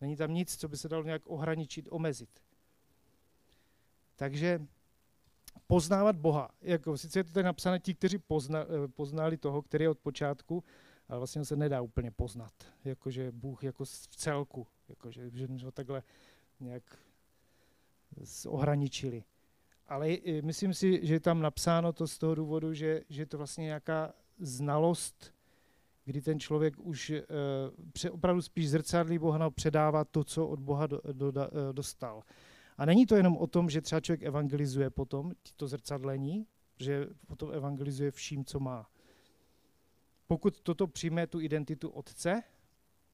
Není 0.02 0.16
tam 0.16 0.34
nic, 0.34 0.56
co 0.58 0.68
by 0.68 0.78
se 0.78 0.90
dalo 0.90 1.04
nějak 1.04 1.28
ohraničit, 1.28 1.88
omezit. 1.92 2.30
Takže 4.16 4.68
poznávat 5.68 6.16
Boha. 6.16 6.50
Jako, 6.62 6.98
sice 6.98 7.20
je 7.20 7.24
to 7.24 7.32
tady 7.32 7.44
napsané 7.44 7.80
ti, 7.80 7.94
kteří 7.94 8.18
pozna, 8.18 8.60
eh, 8.60 8.88
poznali 8.88 9.38
toho, 9.38 9.62
který 9.62 9.84
je 9.84 9.90
od 9.90 10.00
počátku, 10.00 10.64
ale 11.10 11.20
vlastně 11.20 11.46
se 11.46 11.56
nedá 11.56 11.82
úplně 11.82 12.12
poznat. 12.12 12.54
Jakože 12.84 13.32
Bůh 13.32 13.64
jako 13.64 13.86
v 13.86 14.16
celku. 14.16 14.68
Jakože, 14.90 15.30
že 15.34 15.66
ho 15.66 15.72
takhle 15.72 16.04
nějak 16.60 16.84
ohraničili. 18.48 19.24
Ale 19.88 20.18
myslím 20.42 20.74
si, 20.74 21.06
že 21.06 21.14
je 21.14 21.20
tam 21.20 21.42
napsáno 21.42 21.94
to 21.94 22.08
z 22.08 22.18
toho 22.18 22.36
důvodu, 22.36 22.74
že, 22.74 23.02
že 23.10 23.22
je 23.22 23.26
to 23.26 23.38
vlastně 23.38 23.64
nějaká 23.64 24.14
znalost 24.40 25.36
kdy 26.06 26.22
ten 26.22 26.40
člověk 26.40 26.80
už 26.80 27.14
pře, 27.94 28.12
opravdu 28.12 28.42
spíš 28.42 28.70
zrcadlí 28.70 29.20
Boha 29.20 29.38
no, 29.38 29.52
předává 29.52 30.06
to, 30.06 30.24
co 30.24 30.48
od 30.48 30.60
Boha 30.60 30.88
do, 30.88 31.02
do, 31.12 31.28
uh, 31.28 31.34
dostal. 31.72 32.24
A 32.78 32.86
není 32.86 33.06
to 33.06 33.16
jenom 33.16 33.38
o 33.38 33.48
tom, 33.48 33.70
že 33.70 33.82
třeba 33.82 34.02
člověk 34.02 34.24
evangelizuje 34.24 34.90
potom, 34.90 35.32
to 35.56 35.68
zrcadlení, 35.68 36.48
že 36.80 37.08
potom 37.28 37.52
evangelizuje 37.52 38.12
vším, 38.12 38.46
co 38.46 38.60
má. 38.60 38.90
Pokud 40.28 40.62
toto 40.62 40.88
přijme 40.88 41.28
tu 41.28 41.40
identitu 41.40 41.90
otce, 41.90 42.44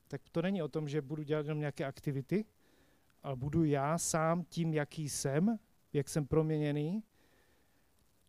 tak 0.08 0.21
to 0.32 0.41
není 0.41 0.63
o 0.63 0.67
tom, 0.67 0.89
že 0.89 1.01
budu 1.01 1.23
dělat 1.23 1.45
jenom 1.45 1.60
nějaké 1.60 1.86
aktivity, 1.86 2.45
ale 3.23 3.36
budu 3.36 3.63
já 3.63 3.97
sám 3.97 4.43
tím, 4.43 4.73
jaký 4.73 5.10
jsem, 5.10 5.60
jak 5.93 6.10
jsem 6.10 6.25
proměněný, 6.25 7.03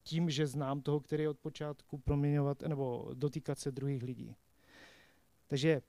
tím, 0.02 0.30
že 0.30 0.46
znám 0.46 0.80
toho, 0.80 1.00
který 1.00 1.22
je 1.22 1.28
od 1.28 1.38
počátku 1.38 1.98
proměňovat 1.98 2.62
nebo 2.62 3.10
dotýkat 3.14 3.58
se 3.58 3.72
druhých 3.72 4.02
lidí. 4.02 4.36
Takže 5.46 5.82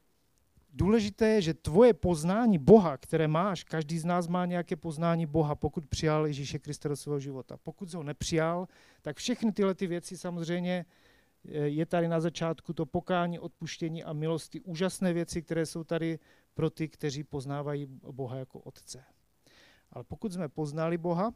důležité 0.74 1.28
je, 1.28 1.42
že 1.42 1.54
tvoje 1.54 1.94
poznání 1.94 2.58
Boha, 2.58 2.98
které 2.98 3.28
máš, 3.28 3.64
každý 3.64 4.00
z 4.00 4.06
nás 4.06 4.28
má 4.28 4.46
nějaké 4.46 4.76
poznání 4.76 5.26
Boha, 5.26 5.56
pokud 5.56 5.86
přijal 5.86 6.28
Ježíše 6.28 6.60
Krista 6.60 6.90
do 6.90 6.96
svého 6.96 7.20
života. 7.20 7.58
Pokud 7.58 7.94
ho 7.94 8.04
nepřijal, 8.04 8.68
tak 9.02 9.18
všechny 9.18 9.52
tyhle 9.52 9.76
ty 9.76 9.88
věci 9.88 10.18
samozřejmě 10.18 10.86
eh, 11.46 11.58
je 11.58 11.86
tady 11.86 12.08
na 12.08 12.20
začátku 12.20 12.74
to 12.74 12.86
pokání, 12.86 13.40
odpuštění 13.40 14.04
a 14.04 14.14
milosti. 14.14 14.62
Úžasné 14.62 15.14
věci, 15.14 15.42
které 15.42 15.66
jsou 15.66 15.84
tady 15.84 16.20
pro 16.54 16.70
ty, 16.70 16.90
kteří 16.90 17.24
poznávají 17.24 17.86
Boha 18.12 18.38
jako 18.38 18.60
Otce. 18.60 19.04
Ale 19.92 20.04
pokud 20.04 20.34
jsme 20.34 20.50
poznali 20.50 20.98
Boha, 20.98 21.34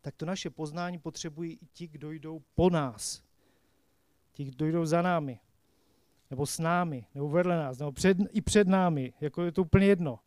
tak 0.00 0.16
to 0.16 0.26
naše 0.26 0.50
poznání 0.50 0.98
potřebují 0.98 1.58
i 1.62 1.66
ti, 1.66 1.88
kdo 1.88 2.10
jdou 2.10 2.42
po 2.54 2.70
nás. 2.70 3.22
Ti, 4.32 4.44
kdo 4.44 4.66
jdou 4.66 4.86
za 4.86 5.02
námi 5.02 5.40
nebo 6.30 6.46
s 6.46 6.58
námi, 6.58 7.06
nebo 7.14 7.28
vedle 7.28 7.56
nás, 7.56 7.78
nebo 7.78 7.92
před, 7.92 8.16
i 8.30 8.40
před 8.40 8.68
námi, 8.68 9.12
jako 9.20 9.42
je 9.42 9.52
to 9.52 9.62
úplně 9.62 9.86
jedno. 9.86 10.20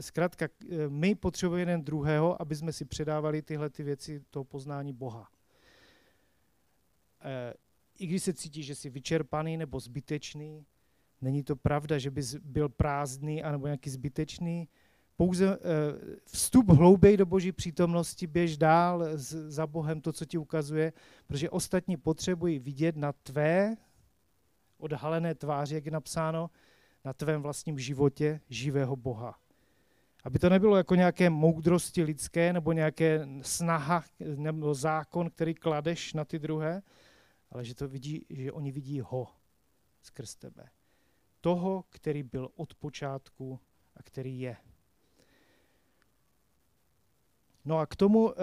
Zkrátka, 0.00 0.48
my 0.88 1.14
potřebujeme 1.14 1.62
jeden 1.62 1.84
druhého, 1.84 2.42
aby 2.42 2.56
jsme 2.56 2.72
si 2.72 2.84
předávali 2.84 3.42
tyhle 3.42 3.70
ty 3.70 3.82
věci 3.82 4.24
toho 4.30 4.44
poznání 4.44 4.92
Boha. 4.92 5.30
E, 7.20 7.54
I 7.98 8.06
když 8.06 8.22
se 8.22 8.32
cítíš, 8.32 8.66
že 8.66 8.74
jsi 8.74 8.90
vyčerpaný 8.90 9.56
nebo 9.56 9.80
zbytečný, 9.80 10.66
není 11.20 11.42
to 11.42 11.56
pravda, 11.56 11.98
že 11.98 12.10
bys 12.10 12.34
byl 12.34 12.68
prázdný 12.68 13.42
anebo 13.42 13.66
nějaký 13.66 13.90
zbytečný, 13.90 14.68
pouze 15.16 15.46
e, 15.46 15.58
vstup 16.24 16.70
hlouběji 16.70 17.16
do 17.16 17.26
boží 17.26 17.52
přítomnosti, 17.52 18.26
běž 18.26 18.56
dál 18.56 19.04
za 19.14 19.66
Bohem 19.66 20.00
to, 20.00 20.12
co 20.12 20.24
ti 20.24 20.38
ukazuje, 20.38 20.92
protože 21.26 21.50
ostatní 21.50 21.96
potřebují 21.96 22.58
vidět 22.58 22.96
na 22.96 23.12
tvé 23.12 23.76
odhalené 24.78 25.34
tváři, 25.34 25.74
jak 25.74 25.86
je 25.86 25.90
napsáno, 25.90 26.50
na 27.04 27.12
tvém 27.12 27.42
vlastním 27.42 27.78
životě 27.78 28.40
živého 28.48 28.96
Boha. 28.96 29.38
Aby 30.24 30.38
to 30.38 30.48
nebylo 30.48 30.76
jako 30.76 30.94
nějaké 30.94 31.30
moudrosti 31.30 32.02
lidské 32.02 32.52
nebo 32.52 32.72
nějaké 32.72 33.28
snaha 33.42 34.04
nebo 34.20 34.74
zákon, 34.74 35.30
který 35.30 35.54
kladeš 35.54 36.14
na 36.14 36.24
ty 36.24 36.38
druhé, 36.38 36.82
ale 37.50 37.64
že 37.64 37.74
to 37.74 37.88
vidí, 37.88 38.26
že 38.30 38.52
oni 38.52 38.72
vidí 38.72 39.00
ho 39.00 39.28
skrz 40.02 40.34
tebe. 40.34 40.68
Toho, 41.40 41.84
který 41.88 42.22
byl 42.22 42.50
od 42.56 42.74
počátku 42.74 43.60
a 43.96 44.02
který 44.02 44.40
je. 44.40 44.56
No 47.64 47.78
a 47.78 47.86
k 47.86 47.96
tomu 47.96 48.32
eh, 48.32 48.34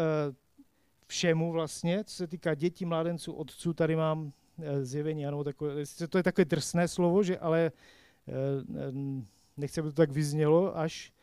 všemu 1.07 1.51
vlastně, 1.51 2.03
co 2.03 2.15
se 2.15 2.27
týká 2.27 2.55
dětí, 2.55 2.85
mládenců, 2.85 3.33
otců, 3.33 3.73
tady 3.73 3.95
mám 3.95 4.33
Eh, 4.63 4.85
zjevení, 4.85 5.25
ano, 5.25 5.43
takové, 5.43 5.83
to 6.09 6.17
je 6.17 6.23
takové 6.23 6.45
drsné 6.45 6.87
slovo, 6.87 7.23
že 7.23 7.37
ale 7.37 7.71
eh, 8.27 8.31
nechci, 9.57 9.79
aby 9.79 9.89
to 9.89 9.95
tak 9.95 10.11
vyznělo 10.11 10.77
až, 10.77 11.13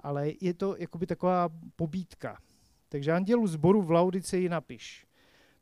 ale 0.00 0.32
je 0.40 0.54
to 0.54 0.76
jakoby 0.78 1.06
taková 1.06 1.48
pobídka. 1.76 2.38
Takže 2.88 3.12
andělu 3.12 3.46
zboru 3.46 3.82
v 3.82 3.90
Laudice 3.90 4.38
ji 4.38 4.48
napiš. 4.48 5.06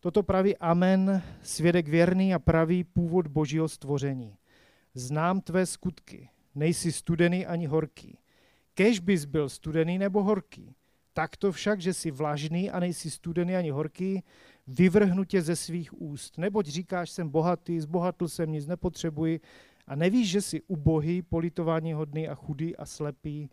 Toto 0.00 0.22
praví 0.22 0.56
Amen, 0.56 1.22
svědek 1.42 1.88
věrný 1.88 2.34
a 2.34 2.38
pravý 2.38 2.84
původ 2.84 3.26
božího 3.26 3.68
stvoření. 3.68 4.36
Znám 4.94 5.40
tvé 5.40 5.66
skutky, 5.66 6.28
nejsi 6.54 6.92
studený 6.92 7.46
ani 7.46 7.66
horký. 7.66 8.18
Kež 8.74 9.00
bys 9.00 9.24
byl 9.24 9.48
studený 9.48 9.98
nebo 9.98 10.22
horký. 10.22 10.74
Tak 11.12 11.36
to 11.36 11.52
však, 11.52 11.80
že 11.80 11.94
jsi 11.94 12.10
vlažný 12.10 12.70
a 12.70 12.80
nejsi 12.80 13.10
studený 13.10 13.56
ani 13.56 13.70
horký, 13.70 14.22
vyvrhnu 14.66 15.24
tě 15.24 15.42
ze 15.42 15.56
svých 15.56 16.00
úst. 16.00 16.38
Neboť 16.38 16.66
říkáš, 16.66 17.10
jsem 17.10 17.28
bohatý, 17.28 17.80
zbohatl 17.80 18.28
jsem, 18.28 18.52
nic 18.52 18.66
nepotřebuji 18.66 19.40
a 19.86 19.96
nevíš, 19.96 20.30
že 20.30 20.42
jsi 20.42 20.62
ubohý, 20.62 21.22
politování 21.22 21.92
hodný 21.92 22.28
a 22.28 22.34
chudý 22.34 22.76
a 22.76 22.86
slepý 22.86 23.50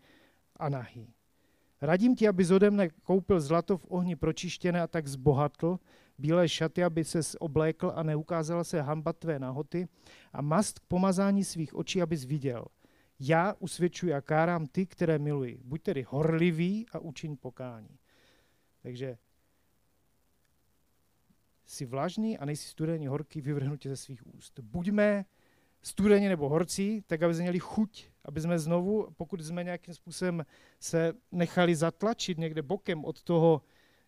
a 0.56 0.68
nahý. 0.68 1.14
Radím 1.82 2.16
ti, 2.16 2.28
aby 2.28 2.46
ode 2.46 2.70
mne 2.70 2.88
koupil 3.02 3.40
zlato 3.40 3.78
v 3.78 3.86
ohni 3.88 4.16
pročištěné 4.16 4.82
a 4.82 4.86
tak 4.86 5.08
zbohatl, 5.08 5.78
bílé 6.18 6.48
šaty, 6.48 6.84
aby 6.84 7.04
se 7.04 7.20
oblékl 7.38 7.92
a 7.94 8.02
neukázala 8.02 8.64
se 8.64 8.82
hamba 8.82 9.12
tvé 9.12 9.38
nahoty 9.38 9.88
a 10.32 10.42
mast 10.42 10.78
k 10.78 10.86
pomazání 10.88 11.44
svých 11.44 11.74
očí, 11.74 12.02
abys 12.02 12.24
viděl. 12.24 12.64
Já 13.20 13.54
usvědčuji 13.58 14.14
a 14.14 14.20
kárám 14.20 14.66
ty, 14.66 14.86
které 14.86 15.18
miluji. 15.18 15.60
Buď 15.64 15.82
tedy 15.82 16.02
horlivý 16.08 16.86
a 16.92 16.98
učiň 16.98 17.36
pokání. 17.36 17.98
Takže 18.82 19.18
jsi 21.64 21.86
vlažný 21.86 22.38
a 22.38 22.44
nejsi 22.44 22.68
studený 22.68 23.06
horký, 23.06 23.40
vyvrhnu 23.40 23.76
tě 23.76 23.88
ze 23.88 23.96
svých 23.96 24.34
úst. 24.34 24.60
Buďme 24.60 25.24
studeni 25.82 26.28
nebo 26.28 26.48
horcí, 26.48 27.02
tak 27.06 27.22
aby 27.22 27.34
jsme 27.34 27.42
měli 27.42 27.58
chuť, 27.58 28.10
aby 28.24 28.40
jsme 28.40 28.58
znovu, 28.58 29.08
pokud 29.16 29.40
jsme 29.40 29.64
nějakým 29.64 29.94
způsobem 29.94 30.46
se 30.80 31.12
nechali 31.32 31.74
zatlačit 31.74 32.38
někde 32.38 32.62
bokem 32.62 33.04
od 33.04 33.22
toho, 33.22 33.62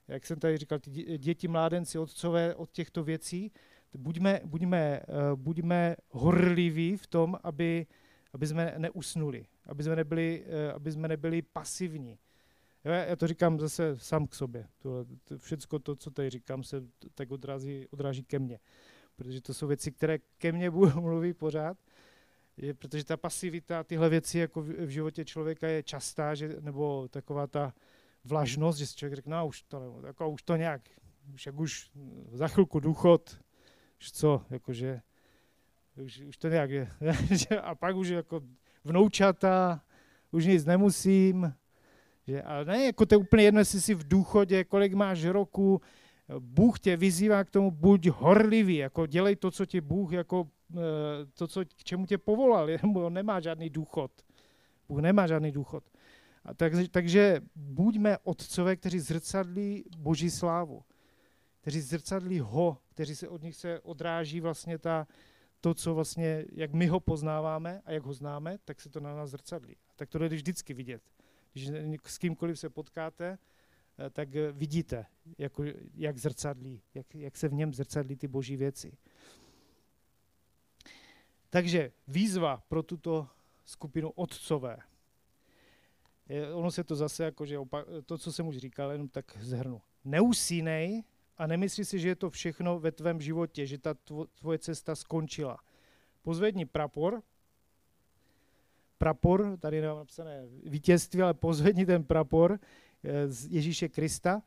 jak 0.09 0.27
jsem 0.27 0.39
tady 0.39 0.57
říkal, 0.57 0.79
ty 0.79 0.91
děti, 1.19 1.49
mládenci, 1.49 1.99
otcové, 1.99 2.55
od 2.55 2.71
těchto 2.71 3.05
věcí, 3.05 3.53
buďme, 3.95 4.41
buďme, 4.45 5.01
uh, 5.09 5.41
buďme 5.41 5.97
horliví 6.11 6.97
v 6.97 7.07
tom, 7.07 7.37
aby, 7.43 7.87
aby 8.33 8.47
jsme 8.47 8.75
neusnuli, 8.79 9.47
aby 9.67 9.83
jsme 9.83 9.97
nebyli, 9.97 10.45
uh, 10.47 10.75
aby 10.75 10.93
jsme 10.93 11.09
nebyli 11.09 11.43
pasivní. 11.43 12.19
Já 12.85 13.17
to 13.17 13.27
říkám 13.27 13.61
zase 13.61 13.97
sám 13.99 14.27
k 14.27 14.35
sobě. 14.35 14.67
To, 14.79 15.07
to, 15.25 15.39
všecko 15.39 15.79
to, 15.79 15.97
co 15.97 16.11
tady 16.11 16.31
říkám, 16.31 16.65
se 16.65 16.83
tak 17.15 17.31
odrazí, 17.31 17.87
odráží 17.91 18.25
ke 18.25 18.39
mně. 18.39 18.59
Protože 19.17 19.41
to 19.41 19.55
jsou 19.55 19.67
věci, 19.67 19.93
které 19.93 20.19
ke 20.19 20.53
mně 20.53 20.71
mluví 21.01 21.35
pořád. 21.35 21.77
Je, 22.57 22.75
protože 22.75 23.05
ta 23.05 23.17
pasivita, 23.17 23.85
tyhle 23.85 24.09
věci 24.09 24.39
jako 24.39 24.63
v, 24.63 24.67
v 24.69 24.89
životě 24.89 25.25
člověka 25.25 25.69
je 25.69 25.83
častá, 25.83 26.35
že, 26.35 26.57
nebo 26.61 27.09
taková 27.09 27.47
ta 27.47 27.75
vlažnost, 28.25 28.79
že 28.79 28.87
si 28.87 28.97
člověk 28.97 29.17
řekne, 29.17 29.37
no 29.37 29.47
už 29.47 29.63
to, 29.63 30.01
jako, 30.07 30.31
už 30.31 30.43
to 30.43 30.57
nějak, 30.57 30.83
už 31.35 31.47
jak 31.47 31.59
už 31.59 31.91
za 32.33 32.49
chvilku 32.49 32.81
důchod, 32.81 33.39
už 34.01 34.13
co, 34.13 34.43
jakože, 34.51 35.01
už, 35.97 36.21
už 36.21 36.37
to 36.37 36.49
nějak 36.49 36.71
je. 36.71 36.89
a 37.63 37.75
pak 37.75 37.97
už 37.97 38.09
jako 38.09 38.41
vnoučata, 38.85 39.85
už 40.31 40.47
nic 40.47 40.65
nemusím, 40.65 41.55
že, 42.27 42.43
ale 42.43 42.65
ne, 42.65 42.85
jako 42.85 43.07
to 43.07 43.15
je 43.15 43.19
úplně 43.19 43.43
jedno, 43.43 43.61
jestli 43.61 43.81
jsi 43.81 43.95
v 43.95 44.09
důchodě, 44.09 44.65
kolik 44.65 44.95
máš 44.95 45.25
roku, 45.25 45.81
Bůh 46.39 46.81
tě 46.81 46.97
vyzývá 46.97 47.45
k 47.45 47.51
tomu, 47.51 47.71
buď 47.71 48.09
horlivý, 48.09 48.77
jako 48.77 49.07
dělej 49.07 49.37
to, 49.37 49.51
co 49.51 49.67
ti 49.67 49.81
Bůh, 49.81 50.13
jako 50.13 50.49
eh, 50.77 50.81
to, 51.35 51.47
co, 51.47 51.65
k 51.65 51.85
čemu 51.85 52.07
tě 52.07 52.19
povolal, 52.19 52.69
on 52.95 53.15
nemá 53.15 53.41
žádný 53.41 53.71
důchod. 53.71 54.11
Bůh 54.89 55.01
nemá 55.01 55.27
žádný 55.27 55.53
důchod. 55.53 55.85
A 56.45 56.55
tak, 56.55 56.73
takže 56.91 57.41
buďme 57.57 58.19
otcové, 58.19 58.77
kteří 58.77 59.01
zrcadlí 59.01 59.85
Boží 59.99 60.31
slávu, 60.31 60.85
kteří 61.61 61.81
zrcadlí 61.81 62.41
ho, 62.41 62.79
kteří 62.89 63.17
se 63.17 63.29
od 63.29 63.43
nich 63.43 63.57
se 63.57 63.81
odráží 63.81 64.41
vlastně 64.41 64.79
ta, 64.79 65.07
to, 65.61 65.75
co 65.75 65.95
vlastně, 65.95 66.45
jak 66.53 66.73
my 66.73 66.87
ho 66.87 67.01
poznáváme 67.01 67.83
a 67.85 67.93
jak 67.93 68.03
ho 68.03 68.13
známe, 68.13 68.59
tak 68.65 68.81
se 68.81 68.89
to 68.89 69.01
na 69.01 69.17
nás 69.17 69.31
zrcadlí. 69.31 69.77
A 69.89 69.93
tak 69.97 70.09
to 70.11 70.19
jde 70.19 70.29
vždycky 70.29 70.75
vidět. 70.75 71.03
Když 71.53 71.71
s 72.05 72.19
kýmkoliv 72.19 72.59
se 72.59 72.71
potkáte, 72.71 73.39
eh, 73.99 74.11
tak 74.11 74.29
vidíte, 74.53 75.07
jako, 75.39 75.65
jak 75.95 76.19
zrcadlí, 76.19 76.83
jak, 76.95 77.15
jak 77.15 77.37
se 77.37 77.49
v 77.49 77.53
něm 77.53 77.75
zrcadlí 77.75 78.17
ty 78.17 78.29
boží 78.29 78.57
věci. 78.57 78.97
Takže 81.51 81.93
výzva 82.09 82.63
pro 82.69 82.83
tuto 82.83 83.29
skupinu 83.65 84.11
otcové. 84.11 84.77
Je, 86.29 86.55
ono 86.55 86.71
se 86.71 86.85
to 86.85 86.97
zase, 86.97 87.25
jako, 87.25 87.47
že 87.47 87.59
opak, 87.59 87.87
to, 88.07 88.19
co 88.19 88.33
jsem 88.33 88.47
už 88.47 88.57
říkal, 88.57 88.93
jenom 88.93 89.09
tak 89.09 89.37
zhrnu. 89.41 89.81
Neusínej 90.05 91.03
a 91.39 91.47
nemyslí 91.47 91.85
si, 91.85 91.99
že 91.99 92.09
je 92.09 92.17
to 92.17 92.31
všechno 92.31 92.79
ve 92.79 92.93
tvém 92.93 93.21
životě, 93.21 93.67
že 93.67 93.79
ta 93.79 93.95
tvoje 94.41 94.59
cesta 94.59 94.95
skončila. 94.95 95.59
Pozvedni 96.23 96.67
prapor, 96.67 97.23
prapor, 98.99 99.57
tady 99.61 99.81
nemám 99.81 99.99
napsané 99.99 100.47
vítězství, 100.65 101.23
ale 101.23 101.35
pozvedni 101.35 101.87
ten 101.87 102.05
prapor 102.05 102.59
eh, 103.05 103.29
z 103.29 103.47
Ježíše 103.47 103.89
Krista. 103.89 104.43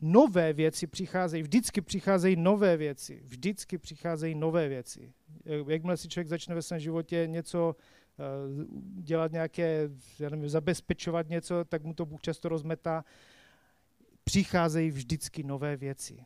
Nové 0.00 0.52
věci 0.52 0.86
přicházejí, 0.86 1.42
vždycky 1.42 1.80
přicházejí 1.80 2.36
nové 2.36 2.76
věci, 2.76 3.22
vždycky 3.24 3.78
přicházejí 3.78 4.34
nové 4.34 4.68
věci. 4.68 5.12
Jakmile 5.68 5.96
si 5.96 6.08
člověk 6.08 6.28
začne 6.28 6.54
ve 6.54 6.62
svém 6.62 6.80
životě 6.80 7.26
něco 7.26 7.76
eh, 7.78 8.01
dělat 8.94 9.32
nějaké, 9.32 9.90
já 10.18 10.28
nevím, 10.28 10.48
zabezpečovat 10.48 11.28
něco, 11.28 11.64
tak 11.64 11.84
mu 11.84 11.94
to 11.94 12.06
Bůh 12.06 12.20
často 12.20 12.48
rozmetá. 12.48 13.04
Přicházejí 14.24 14.90
vždycky 14.90 15.42
nové 15.42 15.76
věci. 15.76 16.24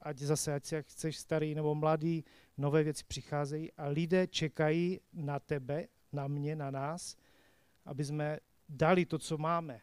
Ať 0.00 0.18
zase, 0.18 0.54
ať 0.54 0.64
si 0.64 0.82
chceš 0.82 1.18
starý 1.18 1.54
nebo 1.54 1.74
mladý, 1.74 2.24
nové 2.58 2.82
věci 2.82 3.04
přicházejí 3.08 3.72
a 3.72 3.86
lidé 3.86 4.26
čekají 4.26 5.00
na 5.12 5.38
tebe, 5.38 5.86
na 6.12 6.28
mě, 6.28 6.56
na 6.56 6.70
nás, 6.70 7.16
aby 7.84 8.04
jsme 8.04 8.38
dali 8.68 9.06
to, 9.06 9.18
co 9.18 9.38
máme. 9.38 9.80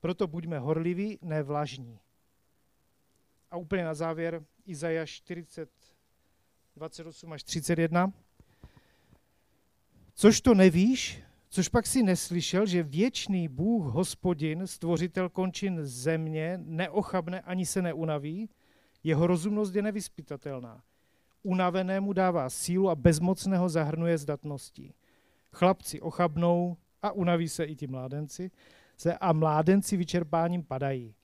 Proto 0.00 0.26
buďme 0.26 0.58
horliví, 0.58 1.18
ne 1.22 1.42
vlažní. 1.42 2.00
A 3.50 3.56
úplně 3.56 3.84
na 3.84 3.94
závěr 3.94 4.44
Izajáš 4.66 5.10
40, 5.10 5.70
28 6.76 7.32
až 7.32 7.42
31. 7.42 8.12
Což 10.20 10.40
to 10.40 10.54
nevíš, 10.54 11.22
což 11.48 11.68
pak 11.68 11.86
si 11.86 12.02
neslyšel, 12.02 12.66
že 12.66 12.82
věčný 12.82 13.48
Bůh, 13.48 13.84
hospodin, 13.92 14.66
stvořitel 14.66 15.28
končin 15.28 15.78
země, 15.82 16.60
neochabne 16.64 17.40
ani 17.40 17.66
se 17.66 17.82
neunaví, 17.82 18.50
jeho 19.04 19.26
rozumnost 19.26 19.74
je 19.74 19.82
nevyspytatelná. 19.82 20.82
Unavenému 21.42 22.12
dává 22.12 22.50
sílu 22.50 22.90
a 22.90 22.94
bezmocného 22.94 23.68
zahrnuje 23.68 24.18
zdatností. 24.18 24.94
Chlapci 25.52 26.00
ochabnou 26.00 26.76
a 27.02 27.12
unaví 27.12 27.48
se 27.48 27.64
i 27.64 27.76
ti 27.76 27.86
mládenci 27.86 28.50
se 28.96 29.18
a 29.18 29.32
mládenci 29.32 29.96
vyčerpáním 29.96 30.64
padají. 30.64 31.14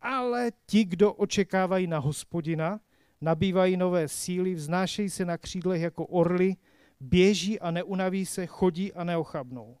Ale 0.00 0.52
ti, 0.66 0.84
kdo 0.84 1.12
očekávají 1.12 1.86
na 1.86 1.98
hospodina, 1.98 2.80
nabývají 3.20 3.76
nové 3.76 4.08
síly, 4.08 4.54
vznášejí 4.54 5.10
se 5.10 5.24
na 5.24 5.38
křídlech 5.38 5.82
jako 5.82 6.06
orly, 6.06 6.56
běží 7.02 7.60
a 7.60 7.70
neunaví 7.70 8.26
se, 8.26 8.46
chodí 8.46 8.92
a 8.92 9.04
neochabnou. 9.04 9.78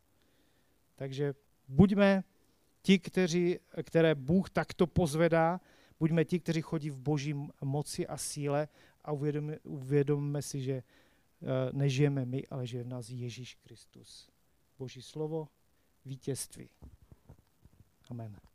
Takže 0.96 1.34
buďme 1.68 2.24
ti, 2.82 2.98
kteří, 2.98 3.58
které 3.82 4.14
Bůh 4.14 4.50
takto 4.50 4.86
pozvedá, 4.86 5.60
buďme 6.00 6.24
ti, 6.24 6.40
kteří 6.40 6.60
chodí 6.60 6.90
v 6.90 6.98
boží 6.98 7.34
moci 7.64 8.06
a 8.06 8.16
síle 8.16 8.68
a 9.04 9.12
uvědomíme, 9.12 9.58
uvědomíme 9.58 10.42
si, 10.42 10.60
že 10.60 10.82
Eh, 11.42 11.70
nežijeme 11.72 12.24
my, 12.24 12.46
ale 12.46 12.66
žije 12.66 12.82
v 12.82 12.88
nás 12.88 13.08
Ježíš 13.08 13.54
Kristus. 13.54 14.30
Boží 14.78 15.02
slovo, 15.02 15.48
vítězství. 16.04 16.70
Amen. 18.10 18.51